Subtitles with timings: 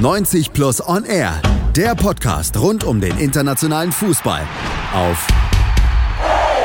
[0.00, 1.42] 90 Plus On Air,
[1.76, 4.48] der Podcast rund um den internationalen Fußball
[4.94, 5.28] auf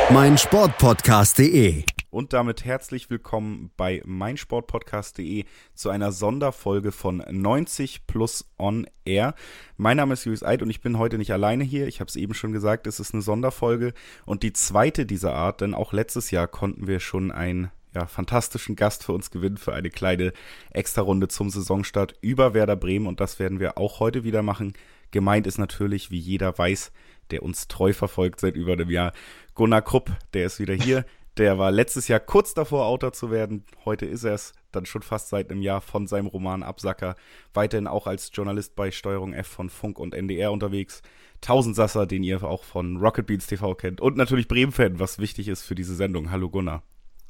[0.09, 1.83] meinsportpodcast.de.
[2.11, 5.43] Und damit herzlich willkommen bei meinsportpodcast.de
[5.73, 9.35] zu einer Sonderfolge von 90 Plus On Air.
[9.75, 11.89] Mein Name ist Julius Eid und ich bin heute nicht alleine hier.
[11.89, 13.93] Ich habe es eben schon gesagt, es ist eine Sonderfolge
[14.25, 18.75] und die zweite dieser Art, denn auch letztes Jahr konnten wir schon ein ja, fantastischen
[18.75, 20.33] Gast für uns gewinnen für eine kleine
[20.71, 24.73] Extra-Runde zum Saisonstart über Werder Bremen und das werden wir auch heute wieder machen.
[25.11, 26.91] Gemeint ist natürlich, wie jeder weiß,
[27.31, 29.13] der uns treu verfolgt seit über einem Jahr,
[29.55, 31.05] Gunnar Krupp, der ist wieder hier.
[31.37, 33.65] Der war letztes Jahr kurz davor, Autor zu werden.
[33.83, 37.15] Heute ist er es, dann schon fast seit einem Jahr von seinem Roman Absacker.
[37.53, 41.01] Weiterhin auch als Journalist bei Steuerung F von Funk und NDR unterwegs.
[41.41, 43.99] Tausendsasser, den ihr auch von Rocket Beats TV kennt.
[43.99, 46.31] Und natürlich Bremen-Fan, was wichtig ist für diese Sendung.
[46.31, 46.83] Hallo Gunnar.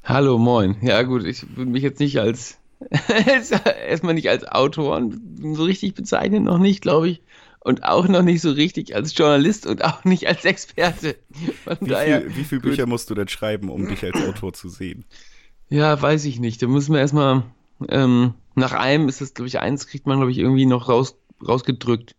[0.08, 0.76] Hallo, moin.
[0.82, 2.58] Ja gut, ich würde mich jetzt nicht als,
[3.88, 5.10] erstmal nicht als Autor
[5.42, 7.22] so richtig bezeichnen, noch nicht, glaube ich.
[7.58, 11.16] Und auch noch nicht so richtig als Journalist und auch nicht als Experte.
[11.80, 14.68] wie, daher, viel, wie viele Bücher musst du denn schreiben, um dich als Autor zu
[14.68, 15.04] sehen?
[15.68, 16.62] Ja, weiß ich nicht.
[16.62, 17.42] Da müssen wir erstmal,
[17.88, 21.16] ähm, nach einem ist das, glaube ich, eins kriegt man, glaube ich, irgendwie noch raus,
[21.44, 22.14] rausgedrückt.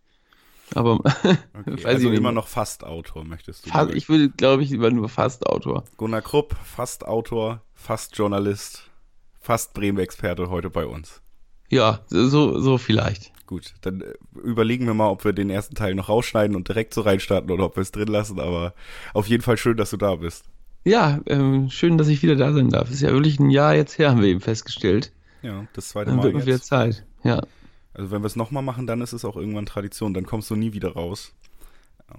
[0.74, 0.94] Aber
[1.54, 3.70] okay, also ich immer noch Fast-Autor, möchtest du?
[3.70, 5.84] Fast, ich würde, glaube ich, lieber nur Fast-Autor.
[5.96, 8.90] Gunnar Krupp, Fast-Autor, Fast-Journalist,
[9.40, 11.22] Fast-Bremen-Experte heute bei uns.
[11.70, 13.32] Ja, so, so vielleicht.
[13.46, 16.92] Gut, dann äh, überlegen wir mal, ob wir den ersten Teil noch rausschneiden und direkt
[16.92, 18.40] so reinstarten oder ob wir es drin lassen.
[18.40, 18.74] Aber
[19.14, 20.44] auf jeden Fall schön, dass du da bist.
[20.84, 22.90] Ja, ähm, schön, dass ich wieder da sein darf.
[22.90, 25.12] Ist ja wirklich ein Jahr jetzt her, haben wir eben festgestellt.
[25.42, 26.22] Ja, das zweite Mal.
[26.22, 27.42] Dann wird wieder Zeit, ja.
[27.98, 30.14] Also wenn wir es nochmal machen, dann ist es auch irgendwann Tradition.
[30.14, 31.32] Dann kommst du nie wieder raus.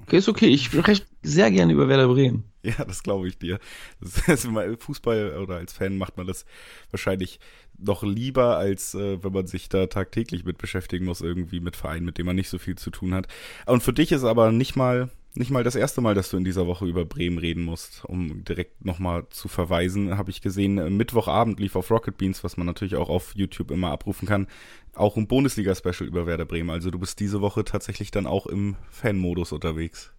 [0.02, 0.48] Okay, ist okay.
[0.48, 2.44] Ich spreche sehr gerne über Werder Bremen.
[2.62, 3.58] Ja, das glaube ich dir.
[4.02, 6.44] Fußball oder als Fan macht man das
[6.92, 7.40] wahrscheinlich
[7.78, 12.06] noch lieber, als äh, wenn man sich da tagtäglich mit beschäftigen muss, irgendwie mit Vereinen,
[12.06, 13.30] mit dem man nicht so viel zu tun hat.
[13.66, 16.44] Und für dich ist aber nicht mal nicht mal das erste Mal, dass du in
[16.44, 20.90] dieser Woche über Bremen reden musst, um direkt nochmal zu verweisen, habe ich gesehen, äh,
[20.90, 24.48] Mittwochabend lief auf Rocket Beans, was man natürlich auch auf YouTube immer abrufen kann,
[24.96, 26.70] auch ein Bundesliga-Special über Werder Bremen.
[26.70, 30.12] Also du bist diese Woche tatsächlich dann auch im Fan-Modus unterwegs.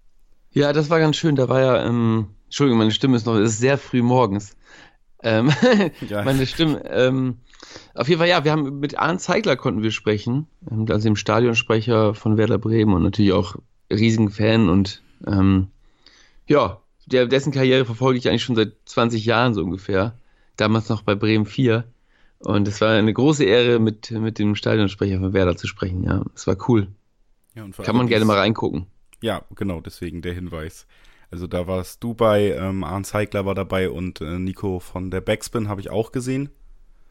[0.52, 1.36] Ja, das war ganz schön.
[1.36, 4.56] Da war ja, ähm, Entschuldigung, meine Stimme ist noch, es ist sehr früh morgens.
[5.22, 5.50] Ähm,
[6.08, 6.22] ja.
[6.24, 7.38] meine Stimme, ähm,
[7.94, 11.16] auf jeden Fall, ja, wir haben mit Arndt Zeigler konnten wir sprechen, ähm, also dem
[11.16, 13.56] Stadionsprecher von Werder Bremen und natürlich auch
[13.90, 15.68] riesigen Fan und ähm,
[16.46, 20.14] ja, der, dessen Karriere verfolge ich eigentlich schon seit 20 Jahren so ungefähr.
[20.56, 21.84] Damals noch bei Bremen 4.
[22.40, 26.04] Und es war eine große Ehre, mit, mit dem Stadionsprecher von Werder zu sprechen.
[26.04, 26.88] Ja, es war cool.
[27.54, 28.86] Ja, Kann man gerne mal reingucken.
[29.20, 30.86] Ja, genau, deswegen der Hinweis.
[31.30, 35.20] Also da warst du bei, ähm, Arndt Zeigler war dabei und äh, Nico von der
[35.20, 36.48] Backspin habe ich auch gesehen.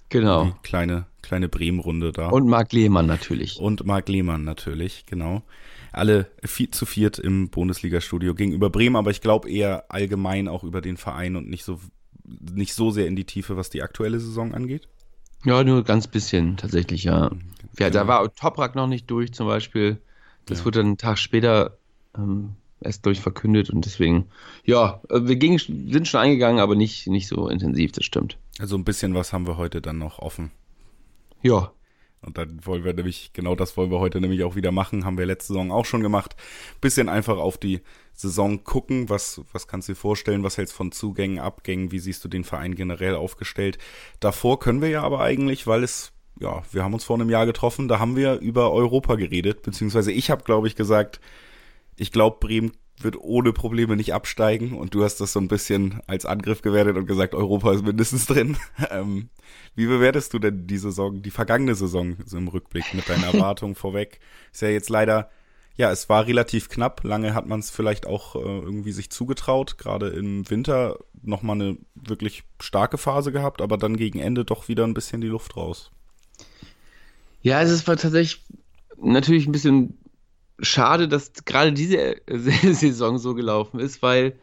[0.10, 0.46] Genau.
[0.46, 2.30] Die kleine, kleine Bremen-Runde da.
[2.30, 3.60] Und Marc Lehmann natürlich.
[3.60, 5.44] Und Marc Lehmann natürlich, genau
[5.92, 10.82] alle viel zu viert im Bundesliga-Studio gegenüber Bremen, aber ich glaube eher allgemein auch über
[10.82, 11.80] den Verein und nicht so,
[12.24, 14.88] nicht so sehr in die Tiefe, was die aktuelle Saison angeht.
[15.46, 17.32] Ja, nur ganz bisschen tatsächlich, ja.
[17.78, 20.02] Ja da war Toprak noch nicht durch zum Beispiel.
[20.46, 20.66] Das ja.
[20.66, 21.78] wurde dann einen Tag später
[22.18, 24.26] ähm, erst durch verkündet und deswegen,
[24.66, 28.38] ja, äh, wir gingen, sind schon eingegangen, aber nicht, nicht so intensiv, das stimmt.
[28.60, 30.52] Also ein bisschen was haben wir heute dann noch offen.
[31.42, 31.72] Ja,
[32.22, 35.18] und dann wollen wir nämlich, genau das wollen wir heute nämlich auch wieder machen, haben
[35.18, 36.36] wir letzte Saison auch schon gemacht.
[36.82, 37.82] Bisschen einfach auf die
[38.14, 42.24] Saison gucken, was, was kannst du dir vorstellen, was hältst von Zugängen, Abgängen, wie siehst
[42.26, 43.78] du den Verein generell aufgestellt.
[44.20, 47.46] Davor können wir ja aber eigentlich, weil es, ja, wir haben uns vor einem Jahr
[47.46, 51.22] getroffen, da haben wir über Europa geredet, beziehungsweise ich habe, glaube ich, gesagt,
[51.96, 56.02] ich glaube, Bremen wird ohne Probleme nicht absteigen und du hast das so ein bisschen
[56.08, 58.58] als Angriff gewertet und gesagt, Europa ist mindestens drin.
[58.92, 59.30] Ähm,
[59.76, 63.76] wie bewertest du denn die Saison, die vergangene Saison so im Rückblick mit deinen Erwartungen
[63.76, 64.20] vorweg?
[64.52, 65.30] Ist ja jetzt leider,
[65.76, 67.04] ja, es war relativ knapp.
[67.04, 71.78] Lange hat man es vielleicht auch äh, irgendwie sich zugetraut, gerade im Winter nochmal eine
[71.94, 75.92] wirklich starke Phase gehabt, aber dann gegen Ende doch wieder ein bisschen die Luft raus.
[77.42, 78.44] Ja, es war tatsächlich
[78.98, 80.00] natürlich ein bisschen
[80.62, 84.38] schade, dass gerade diese Saison so gelaufen ist, weil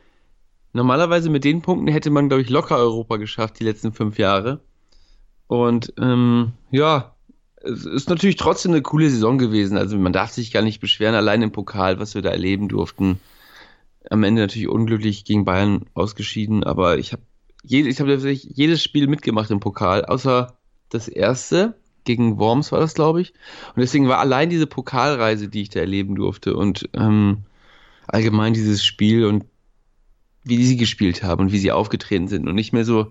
[0.73, 4.61] normalerweise mit den Punkten hätte man, glaube ich, locker Europa geschafft, die letzten fünf Jahre.
[5.47, 7.15] Und ähm, ja,
[7.63, 9.77] es ist natürlich trotzdem eine coole Saison gewesen.
[9.77, 13.21] Also man darf sich gar nicht beschweren, allein im Pokal, was wir da erleben durften.
[14.11, 17.23] Am Ende natürlich unglücklich gegen Bayern ausgeschieden, aber ich habe
[17.69, 20.57] ich hab jedes Spiel mitgemacht im Pokal, außer
[20.89, 21.75] das erste
[22.07, 23.35] gegen Worms war das, glaube ich.
[23.75, 27.45] Und deswegen war allein diese Pokalreise, die ich da erleben durfte und ähm,
[28.07, 29.45] allgemein dieses Spiel und
[30.45, 33.11] wie sie gespielt haben und wie sie aufgetreten sind und nicht mehr so,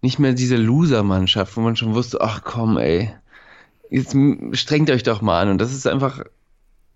[0.00, 3.12] nicht mehr diese Loser-Mannschaft, wo man schon wusste, ach komm, ey,
[3.90, 4.16] jetzt
[4.52, 5.50] strengt euch doch mal an.
[5.50, 6.24] Und das ist einfach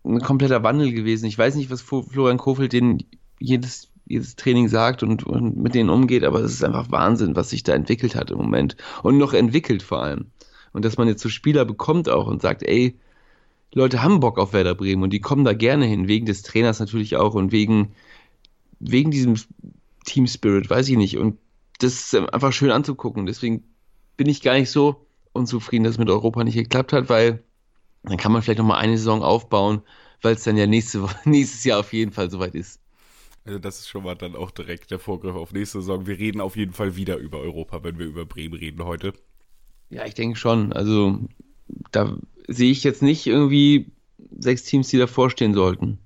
[0.04, 1.26] ein kompletter Wandel gewesen.
[1.26, 3.04] Ich weiß nicht, was Florian Kofeld den
[3.38, 7.50] jedes, jedes Training sagt und, und mit denen umgeht, aber es ist einfach Wahnsinn, was
[7.50, 8.76] sich da entwickelt hat im Moment.
[9.02, 10.26] Und noch entwickelt vor allem.
[10.72, 12.98] Und dass man jetzt so Spieler bekommt auch und sagt, ey,
[13.74, 16.78] Leute haben Bock auf Werder Bremen und die kommen da gerne hin, wegen des Trainers
[16.78, 17.94] natürlich auch und wegen,
[18.80, 19.36] wegen diesem
[20.04, 21.18] Team Spirit, weiß ich nicht.
[21.18, 21.38] Und
[21.78, 23.26] das ist einfach schön anzugucken.
[23.26, 23.64] Deswegen
[24.16, 27.42] bin ich gar nicht so unzufrieden, dass es mit Europa nicht geklappt hat, weil
[28.02, 29.82] dann kann man vielleicht noch mal eine Saison aufbauen,
[30.20, 32.80] weil es dann ja nächste, nächstes Jahr auf jeden Fall soweit ist.
[33.44, 36.06] Also das ist schon mal dann auch direkt der Vorgriff auf nächste Saison.
[36.06, 39.14] Wir reden auf jeden Fall wieder über Europa, wenn wir über Bremen reden heute.
[39.92, 40.72] Ja, ich denke schon.
[40.72, 41.18] Also
[41.90, 42.16] da
[42.48, 43.92] sehe ich jetzt nicht irgendwie
[44.36, 45.98] sechs Teams, die davor stehen sollten.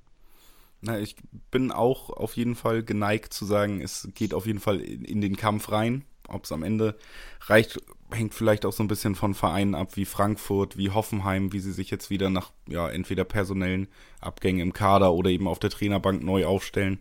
[0.80, 1.16] Na, ich
[1.50, 5.20] bin auch auf jeden Fall geneigt zu sagen, es geht auf jeden Fall in, in
[5.20, 6.04] den Kampf rein.
[6.28, 6.96] Ob es am Ende
[7.42, 7.80] reicht,
[8.10, 11.72] hängt vielleicht auch so ein bisschen von Vereinen ab wie Frankfurt, wie Hoffenheim, wie sie
[11.72, 13.86] sich jetzt wieder nach ja entweder personellen
[14.20, 16.98] Abgängen im Kader oder eben auf der Trainerbank neu aufstellen.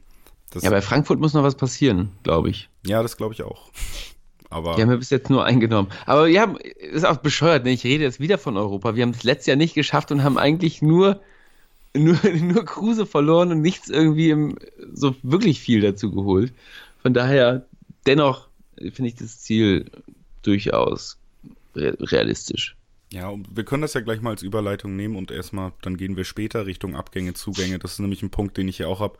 [0.52, 2.70] Das ja, bei Frankfurt muss noch was passieren, glaube ich.
[2.86, 3.72] Ja, das glaube ich auch.
[4.50, 5.90] Aber die haben wir bis jetzt nur eingenommen.
[6.06, 7.72] Aber ja, ist auch bescheuert, ne?
[7.72, 8.96] ich rede jetzt wieder von Europa.
[8.96, 11.22] Wir haben es letztes Jahr nicht geschafft und haben eigentlich nur,
[11.96, 14.58] nur, nur Kruse verloren und nichts irgendwie im,
[14.94, 16.54] so wirklich viel dazu geholt.
[17.02, 17.66] Von daher,
[18.06, 18.48] dennoch
[18.78, 19.86] finde ich das Ziel
[20.42, 21.18] durchaus
[21.76, 22.76] realistisch.
[23.12, 26.18] Ja, und wir können das ja gleich mal als Überleitung nehmen und erstmal, dann gehen
[26.18, 27.80] wir später Richtung Abgänge, Zugänge.
[27.80, 29.18] Das ist nämlich ein Punkt, den ich hier auch habe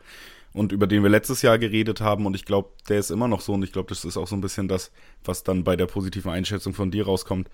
[0.56, 2.24] und über den wir letztes Jahr geredet haben.
[2.24, 3.52] Und ich glaube, der ist immer noch so.
[3.52, 4.90] Und ich glaube, das ist auch so ein bisschen das,
[5.22, 7.50] was dann bei der positiven Einschätzung von dir rauskommt.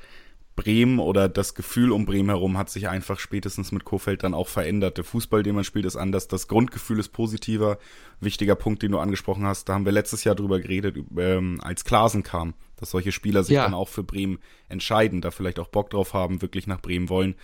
[0.54, 4.46] Bremen oder das Gefühl um Bremen herum hat sich einfach spätestens mit Kofeld dann auch
[4.46, 4.98] verändert.
[4.98, 6.28] Der Fußball, den man spielt, ist anders.
[6.28, 7.78] Das Grundgefühl ist positiver.
[8.20, 9.68] Wichtiger Punkt, den du angesprochen hast.
[9.68, 13.56] Da haben wir letztes Jahr drüber geredet, ähm, als Klasen kam, dass solche Spieler sich
[13.56, 13.64] ja.
[13.64, 14.38] dann auch für Bremen
[14.68, 17.34] entscheiden, da vielleicht auch Bock drauf haben, wirklich nach Bremen wollen.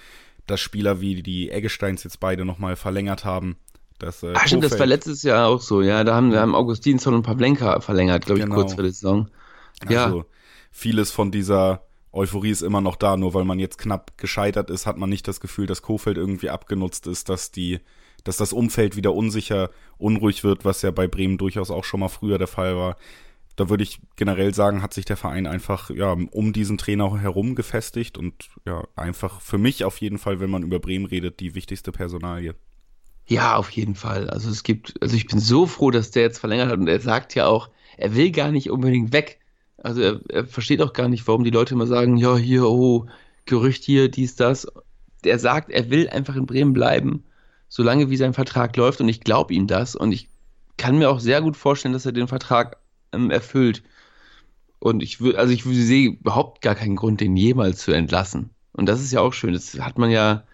[0.46, 3.56] Dass Spieler wie die Eggesteins jetzt beide nochmal verlängert haben.
[3.98, 6.04] Das, äh, Ach, stimmt, das war letztes Jahr auch so, ja.
[6.04, 8.56] Da haben wir haben Augustinsson und Pavlenka verlängert, glaube ich, genau.
[8.56, 9.28] kurz vor der Saison.
[9.88, 10.06] Ja.
[10.06, 10.24] Also
[10.70, 14.86] vieles von dieser Euphorie ist immer noch da, nur weil man jetzt knapp gescheitert ist,
[14.86, 17.80] hat man nicht das Gefühl, dass Kofeld irgendwie abgenutzt ist, dass die,
[18.24, 22.08] dass das Umfeld wieder unsicher, unruhig wird, was ja bei Bremen durchaus auch schon mal
[22.08, 22.96] früher der Fall war.
[23.56, 27.56] Da würde ich generell sagen, hat sich der Verein einfach ja um diesen Trainer herum
[27.56, 31.56] gefestigt und ja einfach für mich auf jeden Fall, wenn man über Bremen redet, die
[31.56, 32.54] wichtigste Personalie.
[33.28, 34.30] Ja, auf jeden Fall.
[34.30, 36.98] Also es gibt, also ich bin so froh, dass der jetzt verlängert hat und er
[36.98, 39.38] sagt ja auch, er will gar nicht unbedingt weg.
[39.76, 43.06] Also er, er versteht auch gar nicht, warum die Leute immer sagen, ja, hier, oh,
[43.44, 44.66] Gerücht hier, dies, das.
[45.24, 47.24] Er sagt, er will einfach in Bremen bleiben,
[47.68, 50.30] solange wie sein Vertrag läuft und ich glaube ihm das und ich
[50.78, 52.78] kann mir auch sehr gut vorstellen, dass er den Vertrag
[53.12, 53.82] ähm, erfüllt.
[54.78, 58.50] Und ich würde, also ich sehe überhaupt gar keinen Grund, den jemals zu entlassen.
[58.72, 59.52] Und das ist ja auch schön.
[59.52, 60.44] Das hat man ja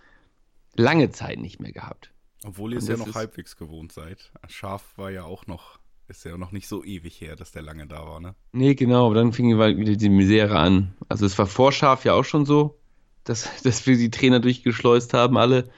[0.76, 2.13] lange Zeit nicht mehr gehabt.
[2.44, 4.30] Obwohl ihr es ja noch halbwegs gewohnt seid.
[4.48, 7.86] Schaf war ja auch noch, ist ja noch nicht so ewig her, dass der lange
[7.86, 8.34] da war, ne?
[8.52, 10.94] Nee, genau, aber dann fing wieder die Misere an.
[11.08, 12.78] Also es war vor Schaf ja auch schon so,
[13.24, 15.70] dass, dass wir die Trainer durchgeschleust haben, alle.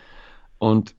[0.59, 0.97] Und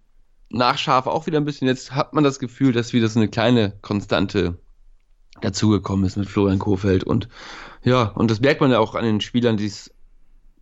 [0.50, 1.68] nach Schaf auch wieder ein bisschen.
[1.68, 4.58] Jetzt hat man das Gefühl, dass wieder so eine kleine Konstante
[5.42, 7.04] dazugekommen ist mit Florian Kofeld.
[7.04, 7.28] Und
[7.84, 9.94] ja, und das merkt man ja auch an den Spielern, die's,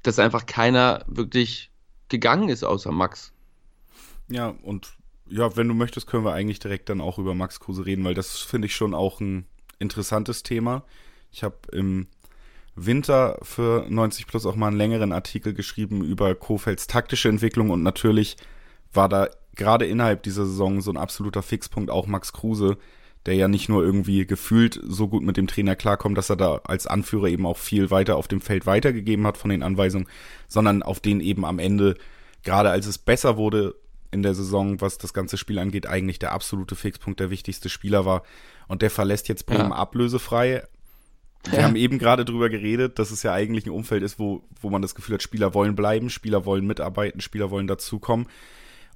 [0.02, 1.72] dass einfach keiner wirklich
[2.10, 3.35] gegangen ist außer Max.
[4.30, 4.94] Ja, und
[5.28, 8.14] ja, wenn du möchtest, können wir eigentlich direkt dann auch über Max Kruse reden, weil
[8.14, 9.46] das finde ich schon auch ein
[9.80, 10.84] interessantes Thema.
[11.32, 12.08] Ich habe im
[12.76, 17.84] Winter für 90 Plus auch mal einen längeren Artikel geschrieben über Kofelds taktische Entwicklung und
[17.84, 18.38] natürlich
[18.94, 22.78] war da gerade innerhalb dieser Saison so ein absoluter Fixpunkt auch Max Kruse,
[23.26, 26.62] der ja nicht nur irgendwie gefühlt so gut mit dem Trainer klarkommt, dass er da
[26.66, 30.08] als Anführer eben auch viel weiter auf dem Feld weitergegeben hat von den Anweisungen,
[30.48, 31.96] sondern auf den eben am Ende,
[32.44, 33.76] gerade als es besser wurde,
[34.12, 38.06] in der Saison, was das ganze Spiel angeht, eigentlich der absolute Fixpunkt, der wichtigste Spieler
[38.06, 38.24] war.
[38.68, 39.76] Und der verlässt jetzt Bremen ja.
[39.76, 40.64] ablösefrei.
[41.50, 41.66] Wir ja.
[41.66, 44.82] haben eben gerade drüber geredet, dass es ja eigentlich ein Umfeld ist, wo, wo man
[44.82, 48.28] das Gefühl hat, Spieler wollen bleiben, Spieler wollen mitarbeiten, Spieler wollen dazukommen.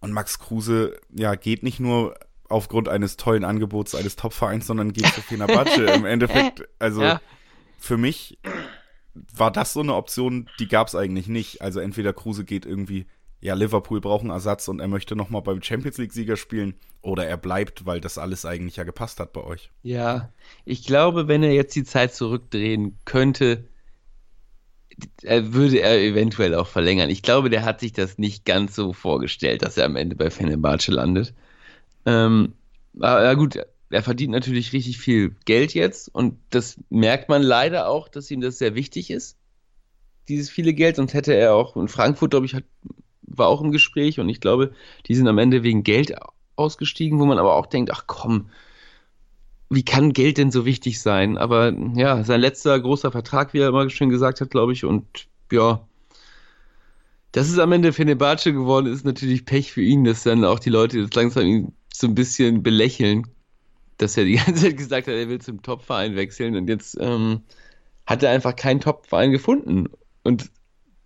[0.01, 2.16] Und Max Kruse, ja, geht nicht nur
[2.48, 5.86] aufgrund eines tollen Angebots eines Topvereins, sondern geht zu Fenerbahce.
[5.86, 7.22] Im Endeffekt, also ja.
[7.78, 8.39] für mich
[9.13, 11.62] war das so eine Option, die gab es eigentlich nicht.
[11.62, 13.06] Also entweder Kruse geht irgendwie
[13.41, 17.38] ja, Liverpool braucht einen Ersatz und er möchte nochmal beim Champions League-Sieger spielen oder er
[17.38, 19.72] bleibt, weil das alles eigentlich ja gepasst hat bei euch.
[19.81, 20.34] Ja,
[20.65, 23.65] ich glaube, wenn er jetzt die Zeit zurückdrehen könnte,
[25.24, 27.10] würde er eventuell auch verlängern.
[27.10, 30.29] Ich glaube, der hat sich das nicht ganz so vorgestellt, dass er am Ende bei
[30.29, 31.34] Fenerbahce landet.
[32.05, 32.53] Ähm,
[33.00, 38.10] aber gut, er verdient natürlich richtig viel Geld jetzt und das merkt man leider auch,
[38.10, 39.38] dass ihm das sehr wichtig ist
[40.29, 42.63] dieses viele Geld, sonst hätte er auch in Frankfurt, glaube ich, hat,
[43.36, 44.74] war auch im Gespräch und ich glaube,
[45.07, 46.13] die sind am Ende wegen Geld
[46.55, 48.50] ausgestiegen, wo man aber auch denkt, ach komm,
[49.69, 51.38] wie kann Geld denn so wichtig sein?
[51.38, 55.27] Aber ja, sein letzter großer Vertrag, wie er immer schön gesagt hat, glaube ich, und
[55.51, 55.88] ja,
[57.31, 60.71] dass es am Ende Fenerbahce geworden ist, natürlich Pech für ihn, dass dann auch die
[60.71, 63.27] Leute jetzt langsam ihn so ein bisschen belächeln,
[63.98, 67.41] dass er die ganze Zeit gesagt hat, er will zum Topverein wechseln und jetzt ähm,
[68.07, 69.88] hat er einfach keinen Topverein gefunden.
[70.24, 70.50] Und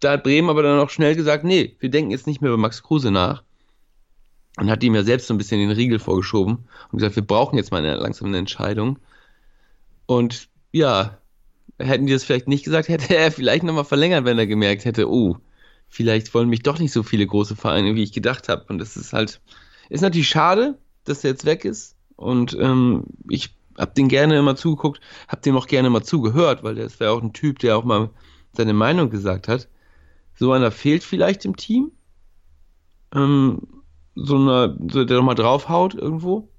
[0.04, 2.58] da hat Bremen aber dann auch schnell gesagt, nee, wir denken jetzt nicht mehr über
[2.58, 3.44] Max Kruse nach.
[4.58, 7.58] Und hat ihm ja selbst so ein bisschen den Riegel vorgeschoben und gesagt, wir brauchen
[7.58, 9.00] jetzt mal eine, langsam eine Entscheidung.
[10.06, 11.18] Und ja,
[11.80, 15.10] hätten die das vielleicht nicht gesagt, hätte er vielleicht nochmal verlängert, wenn er gemerkt hätte,
[15.10, 15.38] oh,
[15.90, 18.66] vielleicht wollen mich doch nicht so viele große Vereine, wie ich gedacht habe.
[18.70, 19.42] Und das ist halt,
[19.90, 21.96] ist natürlich schade, dass er jetzt weg ist.
[22.16, 26.76] Und ähm, ich habe den gerne immer zugeguckt, habe dem auch gerne mal zugehört, weil
[26.76, 28.10] das wäre auch ein Typ, der auch mal
[28.56, 29.68] seine Meinung gesagt hat.
[30.36, 31.92] So einer fehlt vielleicht im Team.
[33.14, 33.62] Ähm,
[34.16, 36.50] so einer, so, der nochmal draufhaut irgendwo.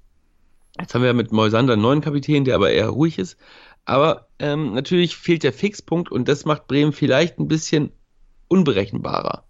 [0.79, 3.37] Jetzt haben wir ja mit Moisander einen neuen Kapitän, der aber eher ruhig ist.
[3.85, 7.91] Aber ähm, natürlich fehlt der Fixpunkt und das macht Bremen vielleicht ein bisschen
[8.47, 9.43] unberechenbarer.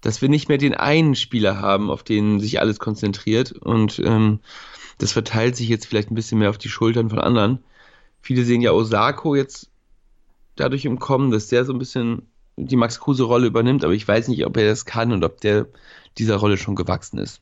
[0.00, 4.40] Dass wir nicht mehr den einen Spieler haben, auf den sich alles konzentriert und ähm,
[4.96, 7.62] das verteilt sich jetzt vielleicht ein bisschen mehr auf die Schultern von anderen.
[8.20, 9.70] Viele sehen ja Osako jetzt
[10.56, 12.29] dadurch im Kommen, dass der so ein bisschen
[12.66, 15.66] die Max Kruse-Rolle übernimmt, aber ich weiß nicht, ob er das kann und ob der
[16.18, 17.40] dieser Rolle schon gewachsen ist.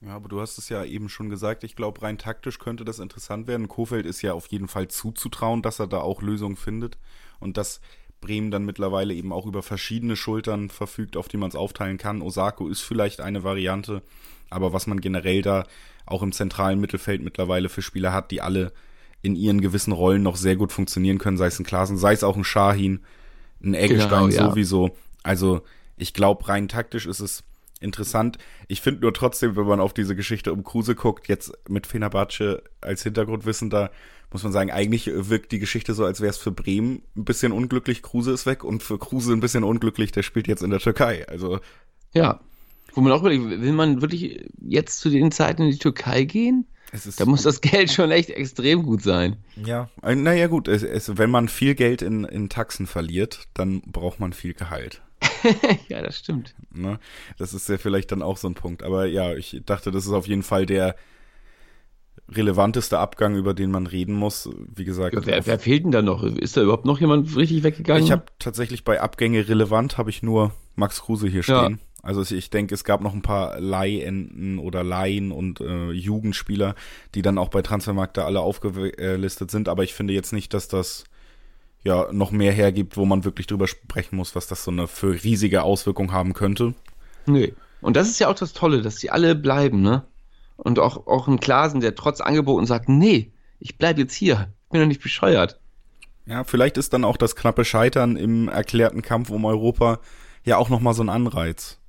[0.00, 3.00] Ja, aber du hast es ja eben schon gesagt, ich glaube, rein taktisch könnte das
[3.00, 3.68] interessant werden.
[3.68, 6.96] Kofeld ist ja auf jeden Fall zuzutrauen, dass er da auch Lösungen findet
[7.38, 7.82] und dass
[8.22, 12.22] Bremen dann mittlerweile eben auch über verschiedene Schultern verfügt, auf die man es aufteilen kann.
[12.22, 14.02] Osako ist vielleicht eine Variante,
[14.48, 15.66] aber was man generell da
[16.06, 18.72] auch im zentralen Mittelfeld mittlerweile für Spieler hat, die alle
[19.22, 22.24] in ihren gewissen Rollen noch sehr gut funktionieren können, sei es ein Klassen, sei es
[22.24, 23.00] auch ein Shahin,
[23.62, 24.50] ein Eggestein genau, ja.
[24.50, 24.90] sowieso.
[25.22, 25.62] Also
[25.96, 27.44] ich glaube, rein taktisch ist es
[27.80, 28.38] interessant.
[28.68, 32.62] Ich finde nur trotzdem, wenn man auf diese Geschichte um Kruse guckt, jetzt mit Fenerbahce
[32.80, 33.90] als Hintergrundwissen da,
[34.30, 37.52] muss man sagen, eigentlich wirkt die Geschichte so, als wäre es für Bremen ein bisschen
[37.52, 40.78] unglücklich, Kruse ist weg und für Kruse ein bisschen unglücklich, der spielt jetzt in der
[40.78, 41.26] Türkei.
[41.28, 41.58] Also.
[42.12, 42.40] Ja.
[42.92, 46.66] Wo man auch überlegt, will man wirklich jetzt zu den Zeiten in die Türkei gehen?
[47.18, 49.36] Da muss das Geld schon echt extrem gut sein.
[49.64, 53.80] Ja, äh, naja gut, es, es, wenn man viel Geld in, in Taxen verliert, dann
[53.82, 55.02] braucht man viel Gehalt.
[55.88, 56.54] ja, das stimmt.
[56.72, 56.98] Ne?
[57.38, 58.82] Das ist ja vielleicht dann auch so ein Punkt.
[58.82, 60.96] Aber ja, ich dachte, das ist auf jeden Fall der
[62.28, 64.48] relevanteste Abgang, über den man reden muss.
[64.74, 65.14] Wie gesagt.
[65.14, 66.22] Ja, wer, wer, fehlt denn da noch?
[66.22, 68.02] Ist da überhaupt noch jemand richtig weggegangen?
[68.02, 71.54] Ich habe tatsächlich bei Abgänge relevant, habe ich nur Max Kruse hier stehen.
[71.72, 71.78] Ja.
[72.02, 76.74] Also ich denke, es gab noch ein paar Leihenden oder Laien und äh, Jugendspieler,
[77.14, 79.68] die dann auch bei Transfermarkt da alle aufgelistet sind.
[79.68, 81.04] Aber ich finde jetzt nicht, dass das
[81.84, 85.22] ja noch mehr hergibt, wo man wirklich drüber sprechen muss, was das so eine für
[85.22, 86.74] riesige Auswirkung haben könnte.
[87.26, 87.54] Nee.
[87.80, 90.04] Und das ist ja auch das Tolle, dass die alle bleiben, ne?
[90.56, 94.52] Und auch, auch ein Klasen, der trotz Angeboten sagt, nee, ich bleib jetzt hier.
[94.64, 95.58] Ich bin doch nicht bescheuert.
[96.26, 100.00] Ja, vielleicht ist dann auch das knappe Scheitern im erklärten Kampf um Europa
[100.44, 101.79] ja auch nochmal so ein Anreiz.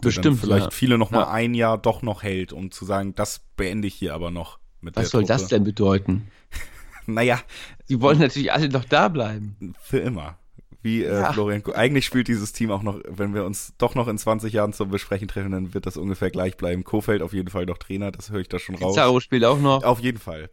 [0.00, 0.40] Bestimmt.
[0.40, 0.70] Vielleicht ja.
[0.70, 1.30] viele nochmal ja.
[1.30, 4.58] ein Jahr doch noch hält, um zu sagen, das beende ich hier aber noch.
[4.80, 5.32] Mit Was soll Truppe.
[5.32, 6.28] das denn bedeuten?
[7.06, 7.40] naja.
[7.86, 9.74] Sie wollen natürlich alle noch da bleiben.
[9.82, 10.38] Für immer.
[10.82, 11.32] Wie äh, ja.
[11.32, 14.74] Florian, eigentlich spielt dieses Team auch noch, wenn wir uns doch noch in 20 Jahren
[14.74, 16.84] zum Besprechen treffen, dann wird das ungefähr gleich bleiben.
[16.84, 18.94] Kofeld auf jeden Fall noch Trainer, das höre ich da schon raus.
[18.94, 19.82] Pizarro spielt auch noch.
[19.82, 20.50] Auf jeden Fall.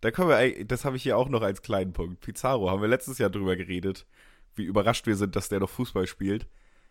[0.00, 2.20] Da können wir, das habe ich hier auch noch als kleinen Punkt.
[2.20, 4.06] Pizarro, haben wir letztes Jahr drüber geredet,
[4.54, 6.46] wie überrascht wir sind, dass der noch Fußball spielt.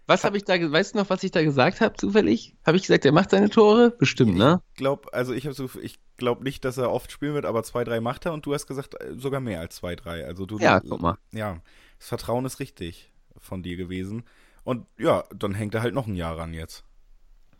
[0.08, 2.56] Was habe ich da, weißt du noch, was ich da gesagt habe, zufällig?
[2.66, 3.92] Habe ich gesagt, er macht seine Tore?
[3.92, 4.62] Bestimmt, ne?
[4.72, 7.62] Ich glaube, also ich habe so, ich glaube nicht, dass er oft spielen wird, aber
[7.64, 10.26] zwei, drei macht er und du hast gesagt, äh, sogar mehr als zwei, drei.
[10.26, 11.18] Also du, ja, guck mal.
[11.34, 11.58] Ja,
[12.00, 14.24] das Vertrauen ist richtig von dir gewesen.
[14.64, 16.86] Und ja, dann hängt er halt noch ein Jahr ran jetzt.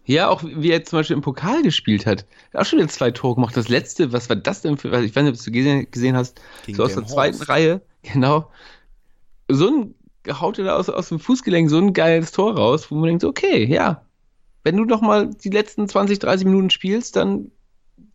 [0.06, 2.26] Ja, auch wie er zum Beispiel im Pokal gespielt hat.
[2.52, 3.58] Er hat auch schon wieder zwei Tore gemacht.
[3.58, 6.40] Das letzte, was war das denn für, ich weiß nicht, ob du gesehen, gesehen hast,
[6.66, 8.50] Gegen so aus der zweiten Reihe, genau.
[9.50, 9.96] So ein
[10.28, 13.24] haut er da aus, aus dem Fußgelenk so ein geiles Tor raus, wo man denkt,
[13.24, 14.06] okay, ja,
[14.64, 17.52] wenn du noch mal die letzten 20, 30 Minuten spielst, dann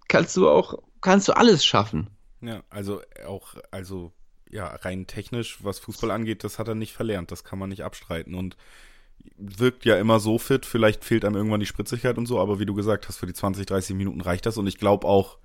[0.09, 2.09] kannst du auch, kannst du alles schaffen.
[2.41, 4.13] Ja, also auch, also
[4.51, 7.85] ja, rein technisch, was Fußball angeht, das hat er nicht verlernt, das kann man nicht
[7.85, 8.57] abstreiten und
[9.37, 12.67] wirkt ja immer so fit, vielleicht fehlt einem irgendwann die Spritzigkeit und so, aber wie
[12.67, 15.39] du gesagt hast, für die 20, 30 Minuten reicht das und ich glaube auch,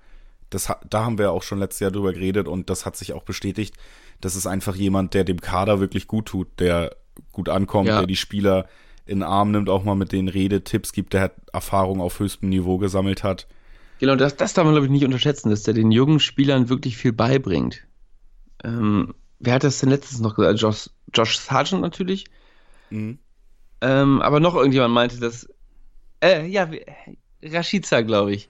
[0.50, 3.22] das, da haben wir auch schon letztes Jahr drüber geredet und das hat sich auch
[3.22, 3.74] bestätigt,
[4.20, 6.96] das ist einfach jemand, der dem Kader wirklich gut tut, der
[7.32, 7.98] gut ankommt, ja.
[7.98, 8.68] der die Spieler
[9.06, 12.18] in den Arm nimmt, auch mal mit denen redet, Tipps gibt, der hat Erfahrung auf
[12.18, 13.46] höchstem Niveau gesammelt hat.
[14.00, 16.96] Genau, das, das darf man, glaube ich, nicht unterschätzen, dass der den jungen Spielern wirklich
[16.96, 17.84] viel beibringt.
[18.62, 20.60] Ähm, wer hat das denn letztens noch gesagt?
[20.60, 22.26] Josh, Josh Sargent natürlich.
[22.90, 23.18] Mhm.
[23.80, 25.48] Ähm, aber noch irgendjemand meinte das.
[26.20, 26.68] Äh, ja,
[27.42, 28.48] Rashica, glaube ich.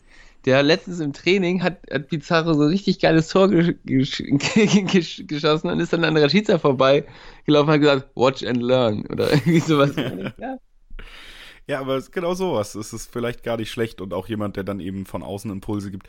[0.48, 4.22] Der letztens im Training hat, hat Pizarro so richtig geiles Tor gesch gesch
[5.26, 7.04] geschossen und ist dann an Rashica vorbei
[7.44, 9.94] gelaufen und hat gesagt, watch and learn oder irgendwie sowas.
[10.38, 10.56] ja.
[11.66, 12.74] ja, aber genau sowas.
[12.76, 15.90] Es ist vielleicht gar nicht schlecht und auch jemand, der dann eben von außen Impulse
[15.90, 16.08] gibt.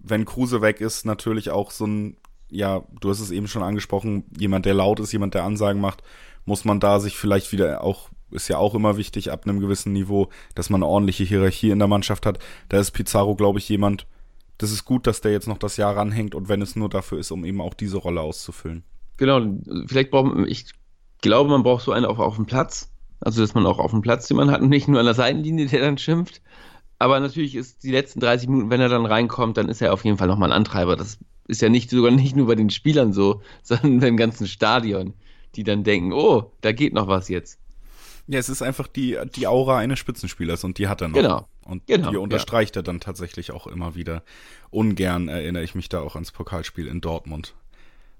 [0.00, 2.16] Wenn Kruse weg ist, natürlich auch so ein,
[2.50, 6.02] ja, du hast es eben schon angesprochen, jemand, der laut ist, jemand, der Ansagen macht,
[6.46, 9.92] muss man da sich vielleicht wieder auch ist ja auch immer wichtig ab einem gewissen
[9.92, 12.38] Niveau, dass man eine ordentliche Hierarchie in der Mannschaft hat.
[12.68, 14.06] Da ist Pizarro, glaube ich, jemand,
[14.58, 17.18] das ist gut, dass der jetzt noch das Jahr ranhängt und wenn es nur dafür
[17.18, 18.84] ist, um eben auch diese Rolle auszufüllen.
[19.16, 19.40] Genau,
[19.86, 20.66] vielleicht braucht man, ich
[21.22, 22.90] glaube, man braucht so einen auch auf dem Platz.
[23.20, 25.66] Also, dass man auch auf dem Platz jemanden hat und nicht nur an der Seitenlinie,
[25.66, 26.40] der dann schimpft.
[26.98, 30.04] Aber natürlich ist die letzten 30 Minuten, wenn er dann reinkommt, dann ist er auf
[30.04, 30.96] jeden Fall nochmal ein Antreiber.
[30.96, 35.14] Das ist ja nicht sogar nicht nur bei den Spielern so, sondern beim ganzen Stadion,
[35.54, 37.58] die dann denken, oh, da geht noch was jetzt.
[38.30, 41.16] Ja, es ist einfach die, die Aura eines Spitzenspielers und die hat er noch.
[41.16, 41.48] Genau.
[41.64, 42.80] Und genau, die unterstreicht ja.
[42.80, 44.22] er dann tatsächlich auch immer wieder.
[44.70, 47.54] Ungern erinnere ich mich da auch ans Pokalspiel in Dortmund.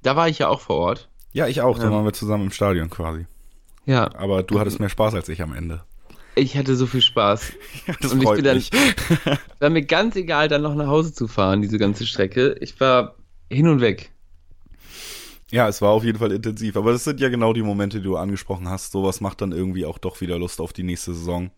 [0.02, 1.08] Da war ich ja auch vor Ort.
[1.32, 1.78] Ja, ich auch.
[1.78, 3.26] Da waren wir zusammen im Stadion quasi.
[3.84, 4.14] Ja.
[4.14, 5.82] Aber du hattest mehr Spaß als ich am Ende.
[6.34, 7.52] Ich hatte so viel Spaß.
[7.86, 8.96] Ja, das und freut ich bin mich.
[9.24, 12.56] dann, war mir ganz egal, dann noch nach Hause zu fahren, diese ganze Strecke.
[12.60, 13.14] Ich war
[13.50, 14.12] hin und weg.
[15.50, 16.76] Ja, es war auf jeden Fall intensiv.
[16.76, 18.92] Aber das sind ja genau die Momente, die du angesprochen hast.
[18.92, 21.50] Sowas macht dann irgendwie auch doch wieder Lust auf die nächste Saison.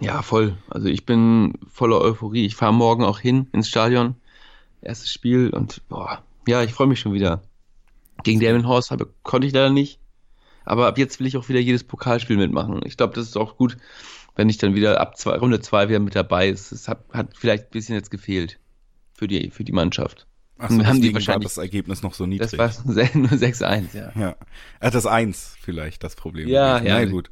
[0.00, 0.56] Ja, voll.
[0.68, 2.46] Also ich bin voller Euphorie.
[2.46, 4.16] Ich fahre morgen auch hin ins Stadion.
[4.82, 7.42] Erstes Spiel und boah, ja, ich freue mich schon wieder.
[8.22, 9.98] Gegen Damon Horst habe, konnte ich leider nicht.
[10.64, 12.80] Aber ab jetzt will ich auch wieder jedes Pokalspiel mitmachen.
[12.84, 13.76] Ich glaube, das ist auch gut,
[14.36, 16.72] wenn ich dann wieder ab zwei, Runde 2 wieder mit dabei ist.
[16.72, 18.58] Es hat, hat vielleicht ein bisschen jetzt gefehlt
[19.12, 20.26] für die, für die Mannschaft.
[20.60, 22.50] Achso, haben die wahrscheinlich war das Ergebnis noch so niedrig.
[22.50, 24.12] Das war nur 6-1, ja.
[24.18, 24.36] Ja.
[24.80, 26.48] Ach, das 1 vielleicht das Problem.
[26.48, 27.00] Ja, ja.
[27.00, 27.30] Na gut.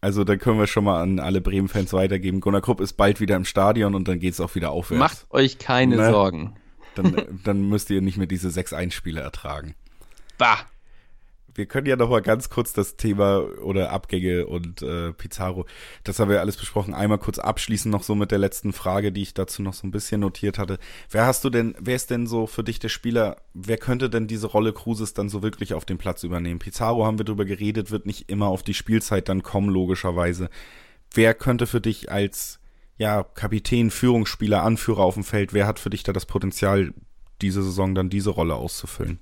[0.00, 2.40] Also dann können wir schon mal an alle Bremen-Fans weitergeben.
[2.40, 4.98] Gunnar Krupp ist bald wieder im Stadion und dann geht's auch wieder aufwärts.
[4.98, 6.10] Macht euch keine ne?
[6.10, 6.56] Sorgen.
[6.94, 9.74] Dann, dann müsst ihr nicht mehr diese 6-1-Spiele ertragen.
[10.38, 10.58] Bah
[11.54, 15.66] wir können ja noch mal ganz kurz das Thema oder Abgänge und äh, Pizarro,
[16.04, 16.94] das haben wir alles besprochen.
[16.94, 19.90] Einmal kurz abschließen noch so mit der letzten Frage, die ich dazu noch so ein
[19.90, 20.78] bisschen notiert hatte.
[21.10, 24.26] Wer hast du denn, wer ist denn so für dich der Spieler, wer könnte denn
[24.26, 26.58] diese Rolle Cruises dann so wirklich auf dem Platz übernehmen?
[26.58, 30.48] Pizarro haben wir drüber geredet, wird nicht immer auf die Spielzeit dann kommen, logischerweise.
[31.14, 32.60] Wer könnte für dich als
[32.96, 36.94] ja, Kapitän, Führungsspieler, Anführer auf dem Feld, wer hat für dich da das Potenzial,
[37.40, 39.18] diese Saison dann diese Rolle auszufüllen?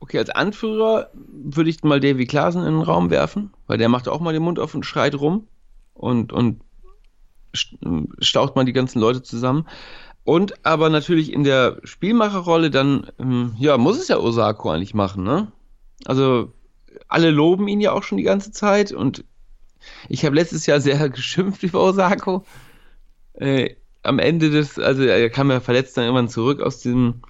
[0.00, 4.08] Okay, als Anführer würde ich mal Davy Klaasen in den Raum werfen, weil der macht
[4.08, 5.48] auch mal den Mund auf und schreit rum
[5.94, 6.60] und, und
[8.20, 9.66] staucht mal die ganzen Leute zusammen.
[10.24, 15.24] Und aber natürlich in der Spielmacherrolle dann, ähm, ja, muss es ja Osako eigentlich machen,
[15.24, 15.50] ne?
[16.04, 16.52] Also
[17.08, 19.24] alle loben ihn ja auch schon die ganze Zeit und
[20.08, 22.44] ich habe letztes Jahr sehr geschimpft über Osako.
[23.34, 27.22] Äh, am Ende des, also er kam ja verletzt dann irgendwann zurück aus dem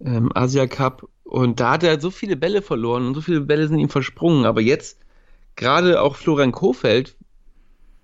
[0.00, 3.68] ähm, Asia Cup und da hat er so viele Bälle verloren und so viele Bälle
[3.68, 4.44] sind ihm versprungen.
[4.46, 4.98] Aber jetzt,
[5.54, 7.16] gerade auch Florian Kofeld,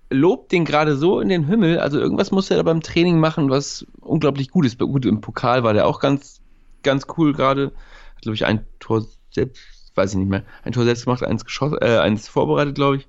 [0.09, 1.79] lobt den gerade so in den Himmel.
[1.79, 4.79] Also irgendwas muss er da beim Training machen, was unglaublich gut ist.
[4.79, 6.39] Gut, im Pokal war der auch ganz,
[6.83, 7.73] ganz cool gerade.
[8.15, 9.61] Hat, glaube ich, ein Tor selbst,
[9.95, 13.07] weiß ich nicht mehr, ein Tor selbst gemacht, eins geschossen, äh, eins vorbereitet, glaube ich.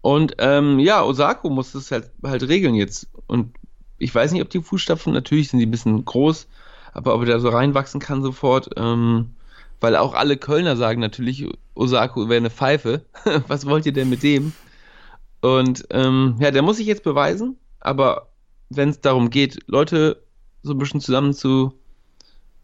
[0.00, 3.06] Und ähm, ja, Osako muss das halt, halt regeln jetzt.
[3.28, 3.54] Und
[3.98, 6.48] ich weiß nicht, ob die Fußstapfen, natürlich sind die ein bisschen groß,
[6.92, 9.30] aber ob er da so reinwachsen kann sofort, ähm,
[9.80, 13.04] weil auch alle Kölner sagen natürlich, Osako wäre eine Pfeife.
[13.48, 14.52] Was wollt ihr denn mit dem?
[15.40, 18.28] Und ähm, ja, der muss sich jetzt beweisen, aber
[18.68, 20.22] wenn es darum geht, Leute
[20.62, 21.72] so ein bisschen zusammen zu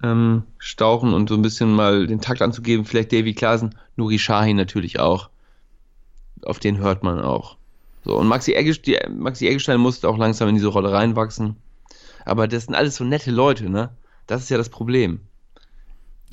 [0.03, 4.57] ähm, stauchen und so ein bisschen mal den Takt anzugeben, vielleicht Davy Klaasen, Nuri Shahin
[4.57, 5.31] natürlich auch.
[6.43, 7.57] Auf den hört man auch.
[8.05, 11.57] So, und Maxi, Eggestein, Maxi Eggestein musste auch langsam in diese Rolle reinwachsen.
[12.25, 13.91] Aber das sind alles so nette Leute, ne?
[14.27, 15.21] Das ist ja das Problem.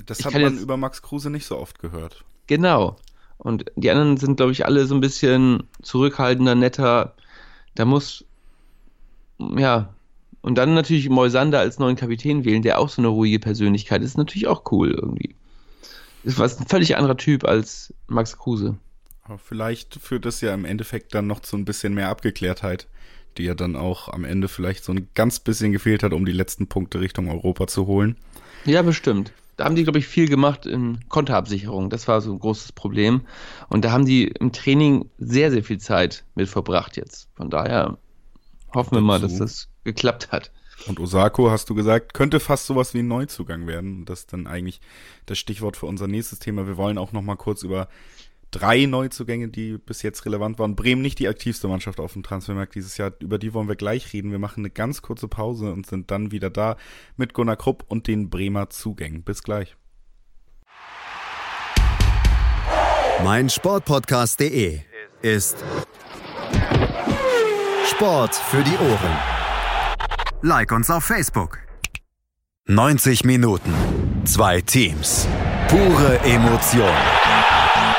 [0.05, 2.23] Das ich hat man jetzt, über Max Kruse nicht so oft gehört.
[2.47, 2.97] Genau.
[3.37, 7.13] Und die anderen sind, glaube ich, alle so ein bisschen zurückhaltender, netter.
[7.75, 8.25] Da muss,
[9.39, 9.93] ja,
[10.41, 14.17] und dann natürlich Moisander als neuen Kapitän wählen, der auch so eine ruhige Persönlichkeit ist,
[14.17, 15.35] natürlich auch cool irgendwie.
[16.23, 18.77] Ist was ein völlig anderer Typ als Max Kruse.
[19.23, 22.87] Aber vielleicht führt das ja im Endeffekt dann noch zu ein bisschen mehr Abgeklärtheit
[23.37, 26.31] die ja dann auch am Ende vielleicht so ein ganz bisschen gefehlt hat, um die
[26.31, 28.17] letzten Punkte Richtung Europa zu holen.
[28.65, 29.31] Ja, bestimmt.
[29.57, 31.89] Da haben die, glaube ich, viel gemacht in Konterabsicherung.
[31.89, 33.21] Das war so ein großes Problem.
[33.69, 37.27] Und da haben die im Training sehr, sehr viel Zeit mit verbracht jetzt.
[37.35, 37.97] Von daher
[38.73, 40.51] hoffen wir mal, dass das geklappt hat.
[40.87, 44.05] Und Osako, hast du gesagt, könnte fast sowas wie ein Neuzugang werden.
[44.05, 44.81] Das ist dann eigentlich
[45.27, 46.67] das Stichwort für unser nächstes Thema.
[46.67, 47.87] Wir wollen auch noch mal kurz über
[48.53, 50.75] drei Neuzugänge, die bis jetzt relevant waren.
[50.75, 53.11] Bremen nicht die aktivste Mannschaft auf dem Transfermarkt dieses Jahr.
[53.19, 54.31] Über die wollen wir gleich reden.
[54.31, 56.77] Wir machen eine ganz kurze Pause und sind dann wieder da
[57.17, 59.23] mit Gunnar Krupp und den Bremer Zugängen.
[59.23, 59.75] Bis gleich.
[63.23, 64.81] Mein Sportpodcast.de
[65.21, 65.63] ist
[67.85, 69.17] Sport für die Ohren.
[70.41, 71.59] Like uns auf Facebook.
[72.65, 73.73] 90 Minuten,
[74.25, 75.27] zwei Teams,
[75.69, 77.42] pure Emotion.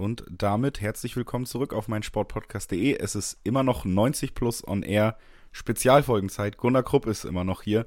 [0.00, 2.96] Und damit herzlich willkommen zurück auf meinsportpodcast.de.
[2.96, 5.18] Es ist immer noch 90 plus on air
[5.52, 6.56] Spezialfolgenzeit.
[6.56, 7.86] Gunnar Krupp ist immer noch hier.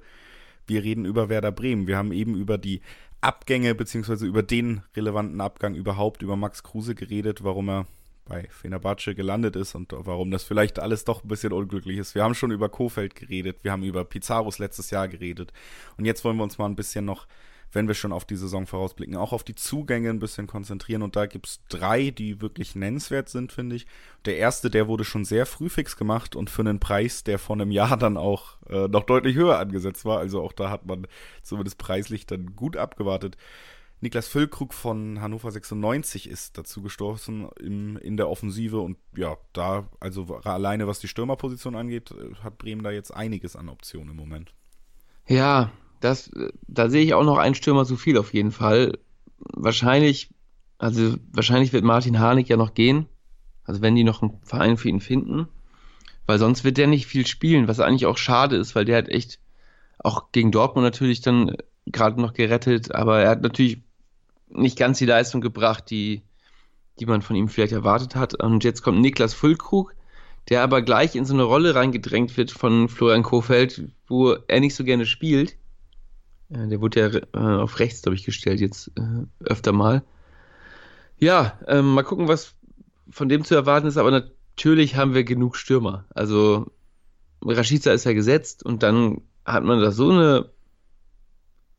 [0.68, 1.88] Wir reden über Werder Bremen.
[1.88, 2.82] Wir haben eben über die
[3.22, 7.88] Abgänge beziehungsweise über den relevanten Abgang überhaupt über Max Kruse geredet, warum er
[8.26, 12.14] bei Fenerbahce gelandet ist und warum das vielleicht alles doch ein bisschen unglücklich ist.
[12.14, 15.52] Wir haben schon über Kofeld geredet, wir haben über Pizarros letztes Jahr geredet
[15.98, 17.26] und jetzt wollen wir uns mal ein bisschen noch
[17.74, 21.02] wenn wir schon auf die Saison vorausblicken, auch auf die Zugänge ein bisschen konzentrieren.
[21.02, 23.88] Und da gibt es drei, die wirklich nennenswert sind, finde ich.
[24.26, 27.56] Der erste, der wurde schon sehr früh fix gemacht und für einen Preis, der vor
[27.56, 30.20] einem Jahr dann auch äh, noch deutlich höher angesetzt war.
[30.20, 31.08] Also auch da hat man
[31.42, 33.38] zumindest preislich dann gut abgewartet.
[34.02, 39.88] Niklas Füllkrug von Hannover 96 ist dazu gestoßen im, in der Offensive und ja, da,
[40.02, 44.18] also alleine was die Stürmerposition angeht, äh, hat Bremen da jetzt einiges an Optionen im
[44.18, 44.54] Moment.
[45.26, 45.72] Ja,
[46.04, 46.32] das,
[46.68, 48.98] da sehe ich auch noch einen Stürmer zu viel auf jeden Fall.
[49.38, 50.30] Wahrscheinlich,
[50.78, 53.08] also wahrscheinlich wird Martin Harnik ja noch gehen.
[53.64, 55.48] Also wenn die noch einen Verein für ihn finden.
[56.26, 59.10] Weil sonst wird der nicht viel spielen, was eigentlich auch schade ist, weil der hat
[59.10, 59.40] echt
[60.00, 63.82] auch gegen Dortmund natürlich dann gerade noch gerettet, aber er hat natürlich
[64.50, 66.22] nicht ganz die Leistung gebracht, die,
[67.00, 68.42] die man von ihm vielleicht erwartet hat.
[68.42, 69.96] Und jetzt kommt Niklas Füllkrug,
[70.50, 74.76] der aber gleich in so eine Rolle reingedrängt wird von Florian Kofeld, wo er nicht
[74.76, 75.56] so gerne spielt.
[76.54, 80.04] Äh, der wurde ja äh, auf rechts, glaube ich, gestellt jetzt äh, öfter mal.
[81.18, 82.56] Ja, ähm, mal gucken, was
[83.10, 86.06] von dem zu erwarten ist, aber natürlich haben wir genug Stürmer.
[86.14, 86.72] Also
[87.42, 90.50] Rashica ist ja gesetzt und dann hat man da so eine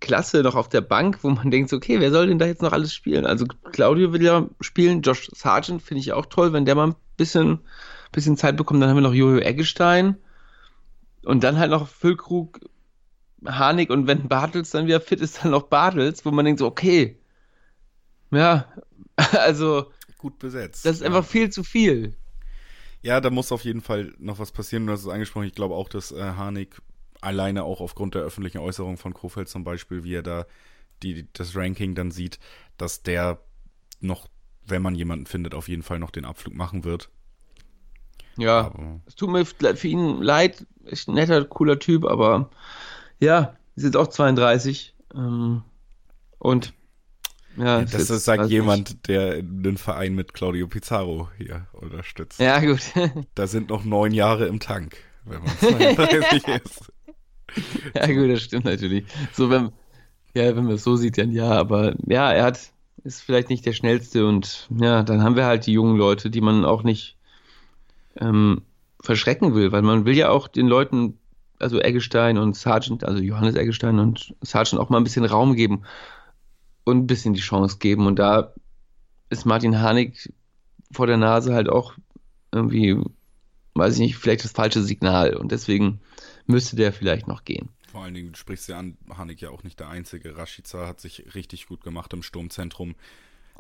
[0.01, 2.73] Klasse noch auf der Bank, wo man denkt, okay, wer soll denn da jetzt noch
[2.73, 3.27] alles spielen?
[3.27, 6.97] Also Claudio will ja spielen, Josh Sargent finde ich auch toll, wenn der mal ein
[7.17, 7.61] bisschen,
[8.13, 8.83] bisschen Zeit bekommt.
[8.83, 10.17] Dann haben wir noch Jojo Eggestein
[11.25, 12.61] und dann halt noch Füllkrug,
[13.47, 16.67] Harnik und wenn Bartels dann wieder fit ist, dann noch Bartels, wo man denkt so,
[16.67, 17.19] okay,
[18.31, 18.67] ja,
[19.17, 20.85] also gut besetzt.
[20.85, 21.07] Das ist ja.
[21.07, 22.17] einfach viel zu viel.
[23.03, 24.87] Ja, da muss auf jeden Fall noch was passieren.
[24.87, 25.47] Du hast es angesprochen.
[25.47, 26.81] Ich glaube auch, dass äh, Harnik
[27.21, 30.47] alleine auch aufgrund der öffentlichen Äußerung von Kofeld zum Beispiel, wie er da
[31.03, 32.39] die, das Ranking dann sieht,
[32.79, 33.41] dass der
[34.01, 34.29] noch,
[34.67, 37.11] wenn man jemanden findet, auf jeden Fall noch den Abflug machen wird.
[38.37, 42.51] Ja, aber es tut mir für ihn leid, ist ein netter, cooler Typ, aber
[43.21, 44.95] ja, ist jetzt auch 32.
[45.15, 45.63] Ähm,
[46.39, 46.75] und
[47.57, 49.09] ja, das ist, ist sagt jemand, nicht.
[49.09, 52.41] der den Verein mit Claudio Pizarro hier unterstützt.
[52.41, 52.81] Ja, gut.
[53.35, 56.93] da sind noch neun Jahre im Tank, wenn man 32 ist.
[57.95, 59.05] Ja, gut, das stimmt natürlich.
[59.33, 59.71] So, wenn,
[60.35, 62.59] ja, wenn man es so sieht, dann ja, aber ja, er hat,
[63.05, 66.41] ist vielleicht nicht der schnellste und ja, dann haben wir halt die jungen Leute, die
[66.41, 67.17] man auch nicht
[68.17, 68.63] ähm,
[69.01, 71.19] verschrecken will, weil man will ja auch den Leuten,
[71.59, 75.83] also Eggestein und Sargent, also Johannes Eggestein und Sargent auch mal ein bisschen Raum geben
[76.85, 78.53] und ein bisschen die Chance geben und da
[79.31, 80.33] ist Martin Harnik
[80.93, 81.95] vor der Nase halt auch
[82.53, 82.97] irgendwie,
[83.75, 86.01] weiß ich nicht, vielleicht das falsche Signal und deswegen
[86.47, 87.69] müsste der vielleicht noch gehen.
[87.91, 90.37] Vor allen Dingen, du sprichst ja an, Hanik ja auch nicht der Einzige.
[90.37, 92.97] Rashica hat sich richtig gut gemacht im Sturmzentrum.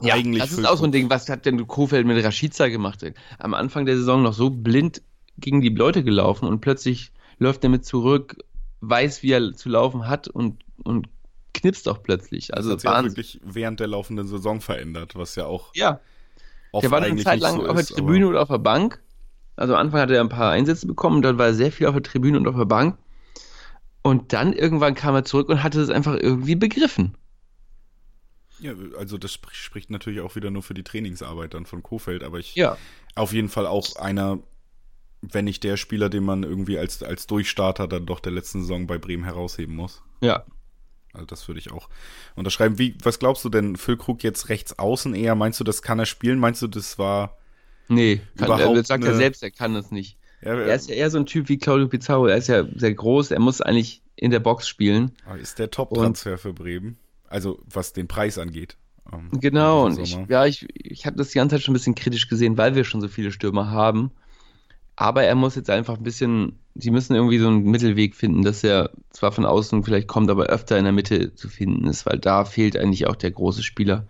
[0.03, 3.05] Ja, Eigentlich das ist auch so ein Ding, was hat denn Kofeld mit Rashica gemacht?
[3.39, 5.03] Am Anfang der Saison noch so blind
[5.39, 8.37] gegen die Leute gelaufen und plötzlich läuft er mit zurück,
[8.81, 11.09] weiß, wie er zu laufen hat und, und
[11.53, 12.55] knipst auch plötzlich.
[12.55, 15.75] Also das hat sich wirklich während der laufenden Saison verändert, was ja auch.
[15.75, 16.01] Ja.
[16.83, 19.01] Der war eine Zeit lang so auf der Tribüne oder auf der Bank
[19.57, 21.95] also am Anfang hat er ein paar Einsätze bekommen, dann war er sehr viel auf
[21.95, 22.99] der Tribüne und auf der Bank.
[24.03, 27.17] Und dann irgendwann kam er zurück und hatte es einfach irgendwie begriffen.
[28.61, 32.39] Ja, also das spricht natürlich auch wieder nur für die Trainingsarbeit dann von Kofeld, aber
[32.39, 32.77] ich ja.
[33.15, 34.39] auf jeden Fall auch einer,
[35.33, 38.87] wenn nicht der Spieler, den man irgendwie als, als Durchstarter dann doch der letzten Saison
[38.87, 40.03] bei Bremen herausheben muss.
[40.21, 40.45] Ja.
[41.13, 41.89] Also das würde ich auch
[42.35, 42.79] unterschreiben.
[42.79, 45.35] Wie, was glaubst du denn, Füllkrug jetzt rechts außen eher?
[45.37, 46.39] Meinst du, das kann er spielen?
[46.39, 47.39] Meinst du, das war.
[47.89, 50.19] Nee, kann, Überhaupt er sagt er eine- selbst, er kann das nicht.
[50.43, 52.27] Ja, Er ist ja eher so ein Typ wie Claudio Pizarro.
[52.27, 55.13] Er ist ja sehr groß, er muss eigentlich in der Box spielen.
[55.41, 56.99] ist der Top-Transfer für Bremen?
[57.29, 58.77] Also was den Preis angeht.
[59.13, 61.95] ähm, Genau, und ich, ja, ich, ich habe das die ganze Zeit schon ein bisschen
[61.95, 64.11] kritisch gesehen, weil wir schon so viele Stürmer haben.
[64.97, 68.63] Aber er muss jetzt einfach ein bisschen, sie müssen irgendwie so einen Mittelweg finden, dass
[68.63, 72.19] er zwar von außen vielleicht kommt, aber öfter in der Mitte zu finden ist, weil
[72.19, 74.07] da fehlt eigentlich auch der große Spieler.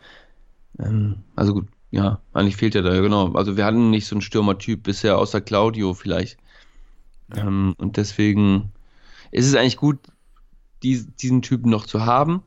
[0.78, 3.32] Ähm, also gut, ja, eigentlich fehlt er da, genau.
[3.32, 6.38] Also wir hatten nicht so einen Stürmertyp bisher, außer Claudio vielleicht.
[7.34, 7.46] Ja.
[7.46, 8.72] Ähm, und deswegen
[9.30, 9.98] ist es eigentlich gut,
[10.82, 12.42] die, diesen Typen noch zu haben.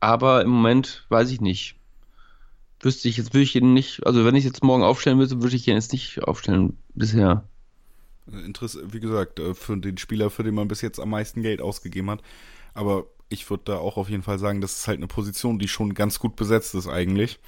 [0.00, 1.76] Aber im Moment weiß ich nicht.
[2.80, 5.54] Wüsste ich, jetzt würde ich ihn nicht, also wenn ich jetzt morgen aufstellen müsste, würde
[5.54, 7.44] ich ihn jetzt nicht aufstellen bisher.
[8.26, 11.60] Interess wie gesagt, äh, für den Spieler, für den man bis jetzt am meisten Geld
[11.60, 12.22] ausgegeben hat.
[12.74, 15.68] Aber ich würde da auch auf jeden Fall sagen, das ist halt eine Position, die
[15.68, 17.38] schon ganz gut besetzt ist eigentlich.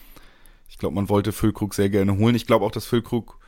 [0.69, 2.35] Ich glaube, man wollte Füllkrug sehr gerne holen.
[2.35, 3.39] Ich glaube auch, dass Füllkrug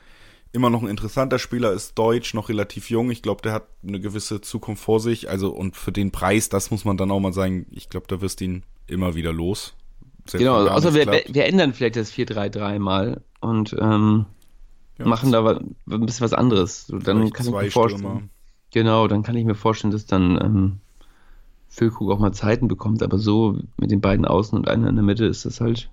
[0.52, 3.10] immer noch ein interessanter Spieler ist, deutsch, noch relativ jung.
[3.10, 5.28] Ich glaube, der hat eine gewisse Zukunft vor sich.
[5.28, 8.20] Also, und für den Preis, das muss man dann auch mal sagen, ich glaube, da
[8.20, 9.74] wirst du ihn immer wieder los.
[10.26, 14.26] Selbst Genau, außer wir, nichts wir, wir ändern vielleicht das 4-3-3 mal und ähm,
[14.98, 15.74] Ja, machen da ein
[16.06, 16.86] bisschen was anderes.
[16.86, 18.00] So, dann kann ich mir vorstellen.
[18.00, 18.22] Stürmer.
[18.72, 20.78] Genau, dann kann ich mir vorstellen, dass dann ähm,
[21.68, 25.04] Füllkrug auch mal Zeiten bekommt, aber so mit den beiden Außen und einer in der
[25.04, 25.90] Mitte ist das halt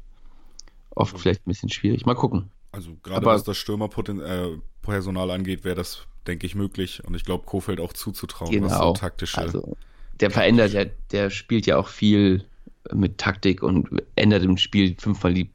[0.92, 2.06] oft vielleicht ein bisschen schwierig.
[2.06, 2.50] Mal gucken.
[2.72, 7.02] Also gerade Aber- was das Stürmerpersonal angeht, wäre das, denke ich, möglich.
[7.06, 8.94] Und ich glaube, Kofeld auch zuzutrauen, was so Genau.
[8.94, 9.38] taktische.
[9.38, 9.76] Also,
[10.20, 12.46] der verändert ja, der spielt ja auch viel
[12.94, 15.50] mit Taktik und ändert im Spiel fünfmal die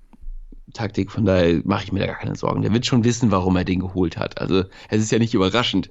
[0.73, 1.11] Taktik.
[1.11, 2.63] Von daher mache ich mir da gar keine Sorgen.
[2.63, 4.41] Der wird schon wissen, warum er den geholt hat.
[4.41, 5.91] Also, es ist ja nicht überraschend,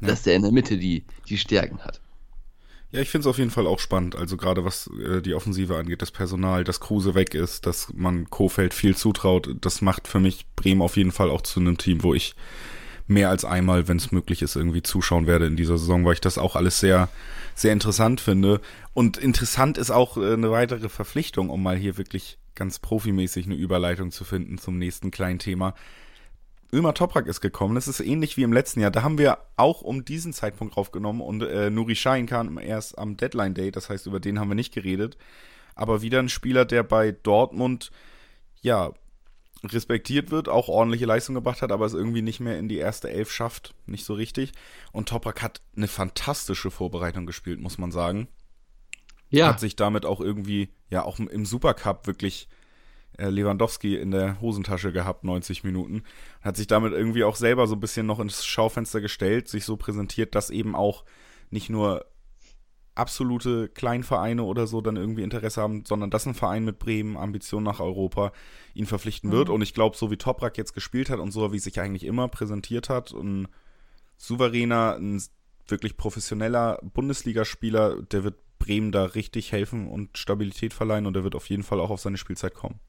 [0.00, 0.08] Ja.
[0.08, 2.00] dass der in der Mitte die, die Stärken hat.
[2.92, 4.16] Ja, ich finde es auf jeden Fall auch spannend.
[4.16, 8.28] Also gerade was äh, die Offensive angeht, das Personal, dass Kruse weg ist, dass man
[8.30, 12.02] Kofeld viel zutraut, das macht für mich Bremen auf jeden Fall auch zu einem Team,
[12.02, 12.34] wo ich
[13.06, 16.20] mehr als einmal, wenn es möglich ist, irgendwie zuschauen werde in dieser Saison, weil ich
[16.20, 17.08] das auch alles sehr,
[17.54, 18.60] sehr interessant finde.
[18.92, 23.54] Und interessant ist auch äh, eine weitere Verpflichtung, um mal hier wirklich ganz profimäßig eine
[23.54, 25.74] Überleitung zu finden zum nächsten kleinen Thema.
[26.70, 27.74] Ömer Toprak ist gekommen.
[27.74, 28.90] Das ist ähnlich wie im letzten Jahr.
[28.90, 33.16] Da haben wir auch um diesen Zeitpunkt draufgenommen und äh, Nuri Sahin kam erst am
[33.16, 33.70] Deadline Day.
[33.70, 35.16] Das heißt, über den haben wir nicht geredet.
[35.74, 37.90] Aber wieder ein Spieler, der bei Dortmund,
[38.60, 38.92] ja,
[39.64, 43.08] respektiert wird, auch ordentliche Leistung gebracht hat, aber es irgendwie nicht mehr in die erste
[43.08, 43.74] Elf schafft.
[43.86, 44.52] Nicht so richtig.
[44.92, 48.28] Und Toprak hat eine fantastische Vorbereitung gespielt, muss man sagen
[49.30, 52.48] Ja, hat sich damit auch irgendwie, ja, auch im Supercup wirklich
[53.16, 56.02] äh, Lewandowski in der Hosentasche gehabt, 90 Minuten.
[56.40, 59.76] Hat sich damit irgendwie auch selber so ein bisschen noch ins Schaufenster gestellt, sich so
[59.76, 61.04] präsentiert, dass eben auch
[61.50, 62.06] nicht nur
[62.94, 67.64] absolute Kleinvereine oder so dann irgendwie Interesse haben, sondern dass ein Verein mit Bremen Ambitionen
[67.64, 68.32] nach Europa
[68.74, 69.48] ihn verpflichten wird.
[69.48, 72.28] Und ich glaube, so wie Toprak jetzt gespielt hat und so wie sich eigentlich immer
[72.28, 73.48] präsentiert hat, ein
[74.16, 75.22] souveräner, ein
[75.66, 81.34] wirklich professioneller Bundesligaspieler, der wird Bremen da richtig helfen und Stabilität verleihen und der wird
[81.34, 82.80] auf jeden Fall auch auf seine Spielzeit kommen.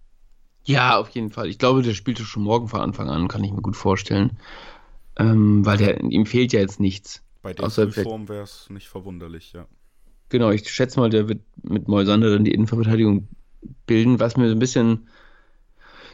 [0.65, 1.47] ja, auf jeden Fall.
[1.47, 4.37] Ich glaube, der spielte schon morgen von Anfang an, kann ich mir gut vorstellen.
[5.17, 7.23] Ähm, weil der, ihm fehlt ja jetzt nichts.
[7.41, 9.67] Bei der Außer Form wäre es nicht verwunderlich, ja.
[10.29, 13.27] Genau, ich schätze mal, der wird mit Moisander dann die Innenverteidigung
[13.85, 15.07] bilden, was mir so ein bisschen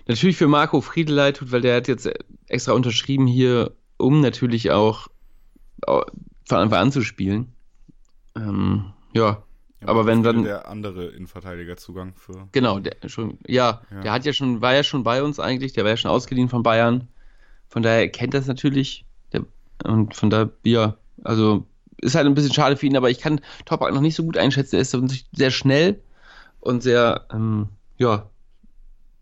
[0.08, 2.10] natürlich für Marco Friedel leid tut, weil der hat jetzt
[2.48, 5.08] extra unterschrieben hier, um natürlich auch
[5.88, 6.06] au-
[6.48, 7.54] von Anfang an zu spielen.
[8.36, 9.44] Ähm, ja,
[9.82, 12.48] Ja, Aber wenn dann- Der andere Innenverteidigerzugang für.
[12.52, 14.02] genau, der schon, ja, Ja.
[14.02, 16.50] der hat ja schon, war ja schon bei uns eigentlich, der war ja schon ausgeliehen
[16.50, 17.08] von Bayern.
[17.70, 19.06] Von daher kennt das natürlich.
[19.34, 19.44] Der,
[19.84, 21.66] und von daher, ja, also
[22.02, 24.38] ist halt ein bisschen schade für ihn, aber ich kann Topak noch nicht so gut
[24.38, 24.76] einschätzen.
[24.76, 26.00] Er ist natürlich sehr schnell
[26.60, 28.30] und sehr, ähm, ja,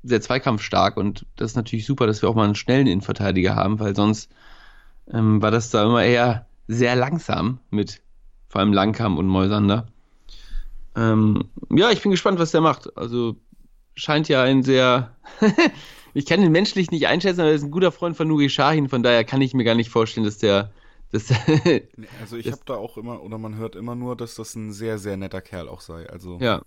[0.03, 3.79] sehr zweikampfstark und das ist natürlich super, dass wir auch mal einen schnellen Innenverteidiger haben,
[3.79, 4.29] weil sonst
[5.11, 8.01] ähm, war das da immer eher sehr langsam mit
[8.47, 9.87] vor allem Langkamp und Moisander.
[10.95, 12.95] Ähm, ja, ich bin gespannt, was der macht.
[12.97, 13.35] Also
[13.95, 15.15] scheint ja ein sehr.
[16.13, 18.89] ich kann ihn menschlich nicht einschätzen, aber er ist ein guter Freund von Nuri Sahin,
[18.89, 20.71] von daher kann ich mir gar nicht vorstellen, dass der.
[21.11, 21.29] Dass
[22.21, 24.97] Also ich habe da auch immer, oder man hört immer nur, dass das ein sehr,
[24.97, 26.09] sehr netter Kerl auch sei.
[26.09, 26.61] Also ja,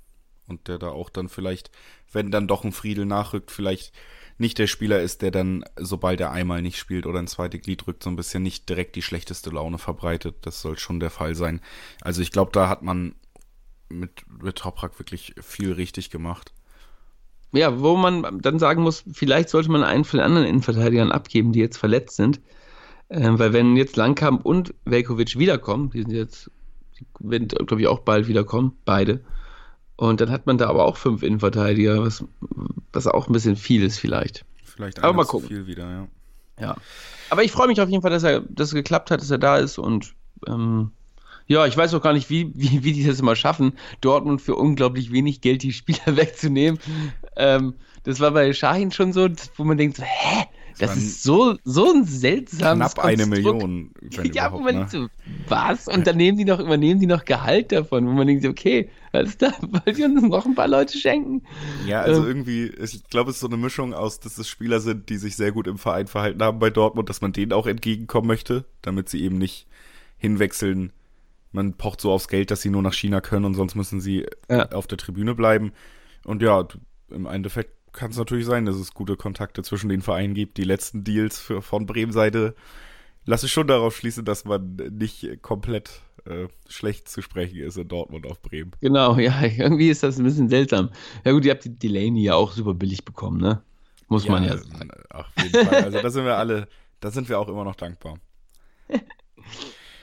[0.48, 1.70] und der da auch dann vielleicht,
[2.10, 3.92] wenn dann doch ein Friedel nachrückt, vielleicht
[4.38, 7.86] nicht der Spieler ist, der dann, sobald er einmal nicht spielt oder ein zweites Glied
[7.86, 10.36] rückt, so ein bisschen nicht direkt die schlechteste Laune verbreitet.
[10.42, 11.60] Das soll schon der Fall sein.
[12.00, 13.14] Also ich glaube, da hat man
[13.88, 16.52] mit, mit Toprak wirklich viel richtig gemacht.
[17.52, 21.52] ja, wo man dann sagen muss, vielleicht sollte man einen von den anderen Innenverteidigern abgeben,
[21.52, 22.40] die jetzt verletzt sind.
[23.10, 26.50] Ähm, weil wenn jetzt Langkamp und Velkovic wiederkommen, die sind jetzt,
[26.98, 29.24] die werden, glaube ich, auch bald wiederkommen, beide.
[29.96, 32.22] Und dann hat man da aber auch fünf Innenverteidiger, was,
[32.92, 34.44] was auch ein bisschen viel ist vielleicht.
[34.62, 35.48] Vielleicht Aber mal gucken.
[35.48, 36.08] viel wieder, ja.
[36.60, 36.76] Ja.
[37.30, 39.38] Aber ich freue mich auf jeden Fall, dass er, dass es geklappt hat, dass er
[39.38, 40.14] da ist und
[40.46, 40.92] ähm,
[41.48, 44.54] ja, ich weiß auch gar nicht, wie, wie, wie die das immer schaffen, Dortmund für
[44.54, 46.78] unglaublich wenig Geld die Spieler wegzunehmen.
[47.36, 50.44] Ähm, das war bei Shahin schon so, wo man denkt, so, hä?
[50.78, 53.66] Das ist so, so ein seltsames Knapp eine Konstrukt.
[53.66, 53.90] Million,
[54.32, 54.72] Ja, wo man ne?
[54.74, 55.08] denkt so,
[55.48, 55.88] was?
[55.88, 59.36] Und dann nehmen die noch, übernehmen die noch Gehalt davon, wo man denkt, okay, alles
[59.38, 61.42] da, wollt ihr uns noch ein paar Leute schenken?
[61.80, 62.28] Ja, also Ähm.
[62.28, 65.34] irgendwie, ich glaube, es ist so eine Mischung aus, dass es Spieler sind, die sich
[65.34, 69.08] sehr gut im Verein verhalten haben bei Dortmund, dass man denen auch entgegenkommen möchte, damit
[69.08, 69.66] sie eben nicht
[70.18, 70.92] hinwechseln.
[71.52, 74.26] Man pocht so aufs Geld, dass sie nur nach China können und sonst müssen sie
[74.50, 74.70] Ja.
[74.72, 75.72] auf der Tribüne bleiben.
[76.24, 76.66] Und ja,
[77.10, 80.58] im Endeffekt kann es natürlich sein, dass es gute Kontakte zwischen den Vereinen gibt.
[80.58, 82.54] Die letzten Deals für, von Bremen-Seite
[83.24, 88.26] lasse schon darauf schließen, dass man nicht komplett äh, schlecht zu sprechen ist in Dortmund
[88.26, 88.72] auf Bremen.
[88.80, 90.90] Genau, ja, irgendwie ist das ein bisschen seltsam.
[91.24, 93.62] Ja gut, ihr habt die Delaney ja auch super billig bekommen, ne?
[94.08, 94.90] Muss man ja sagen.
[95.10, 95.84] Ach, auf jeden Fall.
[95.84, 96.68] Also da sind wir alle,
[97.00, 98.18] da sind wir auch immer noch dankbar.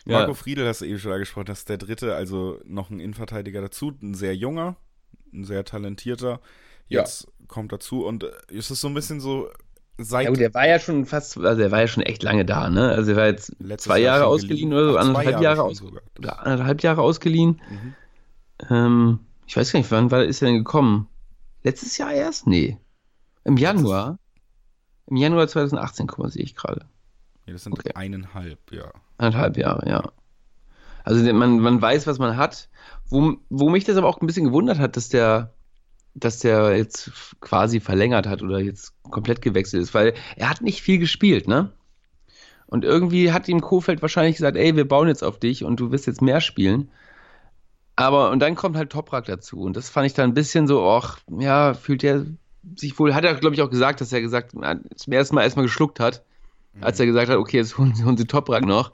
[0.06, 0.20] Ja.
[0.20, 3.62] Marco Friedel hast du eben schon angesprochen, das ist der dritte, also noch ein Innenverteidiger
[3.62, 4.76] dazu, ein sehr junger,
[5.34, 6.40] ein sehr talentierter.
[6.88, 7.02] Ja.
[7.02, 9.50] Jetzt kommt dazu und äh, es ist so ein bisschen so
[9.98, 12.46] seit Ja gut, der war ja schon fast, also der war ja schon echt lange
[12.46, 12.90] da, ne?
[12.90, 14.84] Also er war jetzt letztes zwei Jahr Jahre ausgeliehen geliehen.
[14.84, 16.02] oder so, anderthalb Jahre, schon aus, sogar.
[16.20, 17.62] oder anderthalb Jahre ausgeliehen.
[17.70, 17.96] Mhm.
[18.70, 21.08] Ähm, ich weiß gar nicht, wann war, ist er denn gekommen?
[21.64, 22.46] Letztes Jahr erst?
[22.46, 22.78] Nee.
[23.44, 24.20] Im Januar.
[25.08, 26.86] Im Januar 2018, guck mal, sehe ich gerade.
[27.46, 27.92] Ja, das sind Okay.
[27.94, 28.92] eineinhalb, ja.
[29.18, 30.04] Anderthalb Jahre, ja.
[31.04, 32.70] Also man, man weiß, was man hat.
[33.10, 35.54] Wo, wo mich das aber auch ein bisschen gewundert hat, dass der,
[36.16, 40.82] dass der jetzt quasi verlängert hat oder jetzt komplett gewechselt ist, weil er hat nicht
[40.82, 41.72] viel gespielt, ne?
[42.68, 45.92] Und irgendwie hat ihm Kofeld wahrscheinlich gesagt, ey, wir bauen jetzt auf dich und du
[45.92, 46.90] wirst jetzt mehr spielen.
[47.96, 49.62] Aber, und dann kommt halt Toprak dazu.
[49.62, 52.26] Und das fand ich dann ein bisschen so, ach, ja, fühlt er
[52.76, 55.66] sich wohl, hat er, glaube ich, auch gesagt, dass er gesagt, zum ersten Mal erstmal
[55.66, 56.24] geschluckt hat,
[56.82, 58.92] als er gesagt hat, okay, jetzt holen sie, holen sie Toprak noch.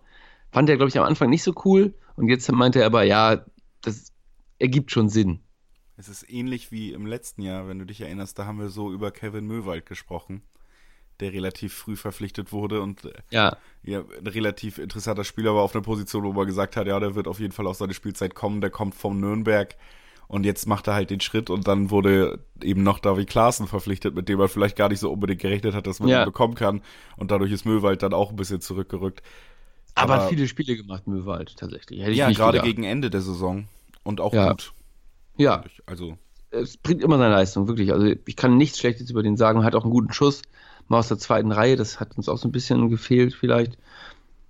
[0.51, 1.93] Fand er, glaube ich, am Anfang nicht so cool.
[2.15, 3.45] Und jetzt meinte er aber, ja,
[3.81, 4.11] das
[4.59, 5.39] ergibt schon Sinn.
[5.97, 8.91] Es ist ähnlich wie im letzten Jahr, wenn du dich erinnerst, da haben wir so
[8.91, 10.41] über Kevin Möwald gesprochen,
[11.19, 15.75] der relativ früh verpflichtet wurde und äh, Ja, ja, ein relativ interessanter Spieler war auf
[15.75, 18.33] einer Position, wo man gesagt hat, ja, der wird auf jeden Fall auf seine Spielzeit
[18.33, 19.75] kommen, der kommt vom Nürnberg
[20.31, 24.15] und jetzt macht er halt den Schritt und dann wurde eben noch David Klaassen verpflichtet,
[24.15, 26.21] mit dem er vielleicht gar nicht so unbedingt gerechnet hat, dass man Ja.
[26.23, 26.81] ihn bekommen kann
[27.17, 29.21] und dadurch ist Möwald dann auch ein bisschen zurückgerückt.
[29.93, 31.99] aber, Aber- viele Spiele gemacht, Möwald, tatsächlich.
[31.99, 32.65] Ja, gerade gedacht.
[32.65, 33.67] gegen Ende der Saison
[34.03, 34.51] und auch Ja.
[34.51, 34.71] gut.
[35.37, 35.63] Ja.
[35.85, 36.17] Also,
[36.49, 37.91] es bringt immer seine Leistung, wirklich.
[37.91, 39.63] Also ich kann nichts Schlechtes über den sagen.
[39.65, 40.41] Hat auch einen guten Schuss.
[40.87, 43.77] Mal aus der zweiten Reihe, das hat uns auch so ein bisschen gefehlt vielleicht.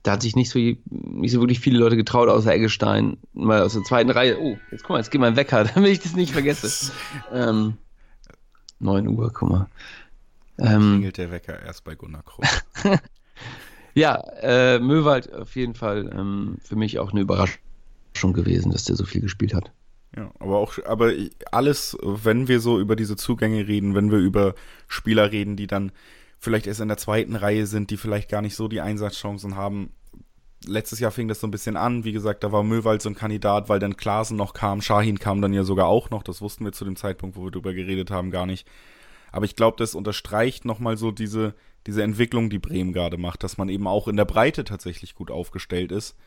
[0.04, 3.18] Da hat sich nicht so, nicht so wirklich viele Leute getraut, außer Eggestein.
[3.34, 4.40] Mal aus der zweiten Reihe.
[4.40, 6.92] Oh, jetzt guck mal, jetzt geht mein Wecker, damit ich das nicht vergesse.
[7.32, 7.78] ähm,
[8.80, 9.68] 9 Uhr, guck mal.
[10.58, 12.46] Ähm, klingelt der Wecker erst bei Gunnar Krupp.
[13.94, 18.96] ja, äh, Möwald auf jeden Fall ähm, für mich auch eine Überraschung gewesen, dass der
[18.96, 19.72] so viel gespielt hat.
[20.16, 21.14] Ja, aber auch, aber
[21.52, 24.56] alles, wenn wir so über diese Zugänge reden, wenn wir über
[24.88, 25.92] Spieler reden, die dann
[26.42, 29.94] vielleicht erst in der zweiten Reihe sind, die vielleicht gar nicht so die Einsatzchancen haben.
[30.66, 33.16] Letztes Jahr fing das so ein bisschen an, wie gesagt, da war Möwald so ein
[33.16, 36.66] Kandidat, weil dann Klaasen noch kam, Shahin kam dann ja sogar auch noch, das wussten
[36.66, 38.68] wir zu dem Zeitpunkt, wo wir drüber geredet haben, gar nicht.
[39.32, 41.54] Aber ich glaube, das unterstreicht nochmal so diese,
[41.86, 45.30] diese Entwicklung, die Bremen gerade macht, dass man eben auch in der Breite tatsächlich gut
[45.30, 46.18] aufgestellt ist.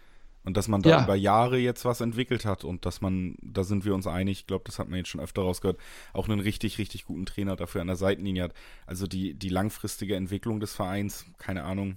[0.44, 1.04] Und dass man da Ja.
[1.04, 4.46] über Jahre jetzt was entwickelt hat und dass man, da sind wir uns einig, ich
[4.46, 5.78] glaube, das hat man jetzt schon öfter rausgehört,
[6.12, 8.54] auch einen richtig, richtig guten Trainer dafür an der Seitenlinie hat.
[8.86, 11.96] Also die, die langfristige Entwicklung des Vereins, keine Ahnung,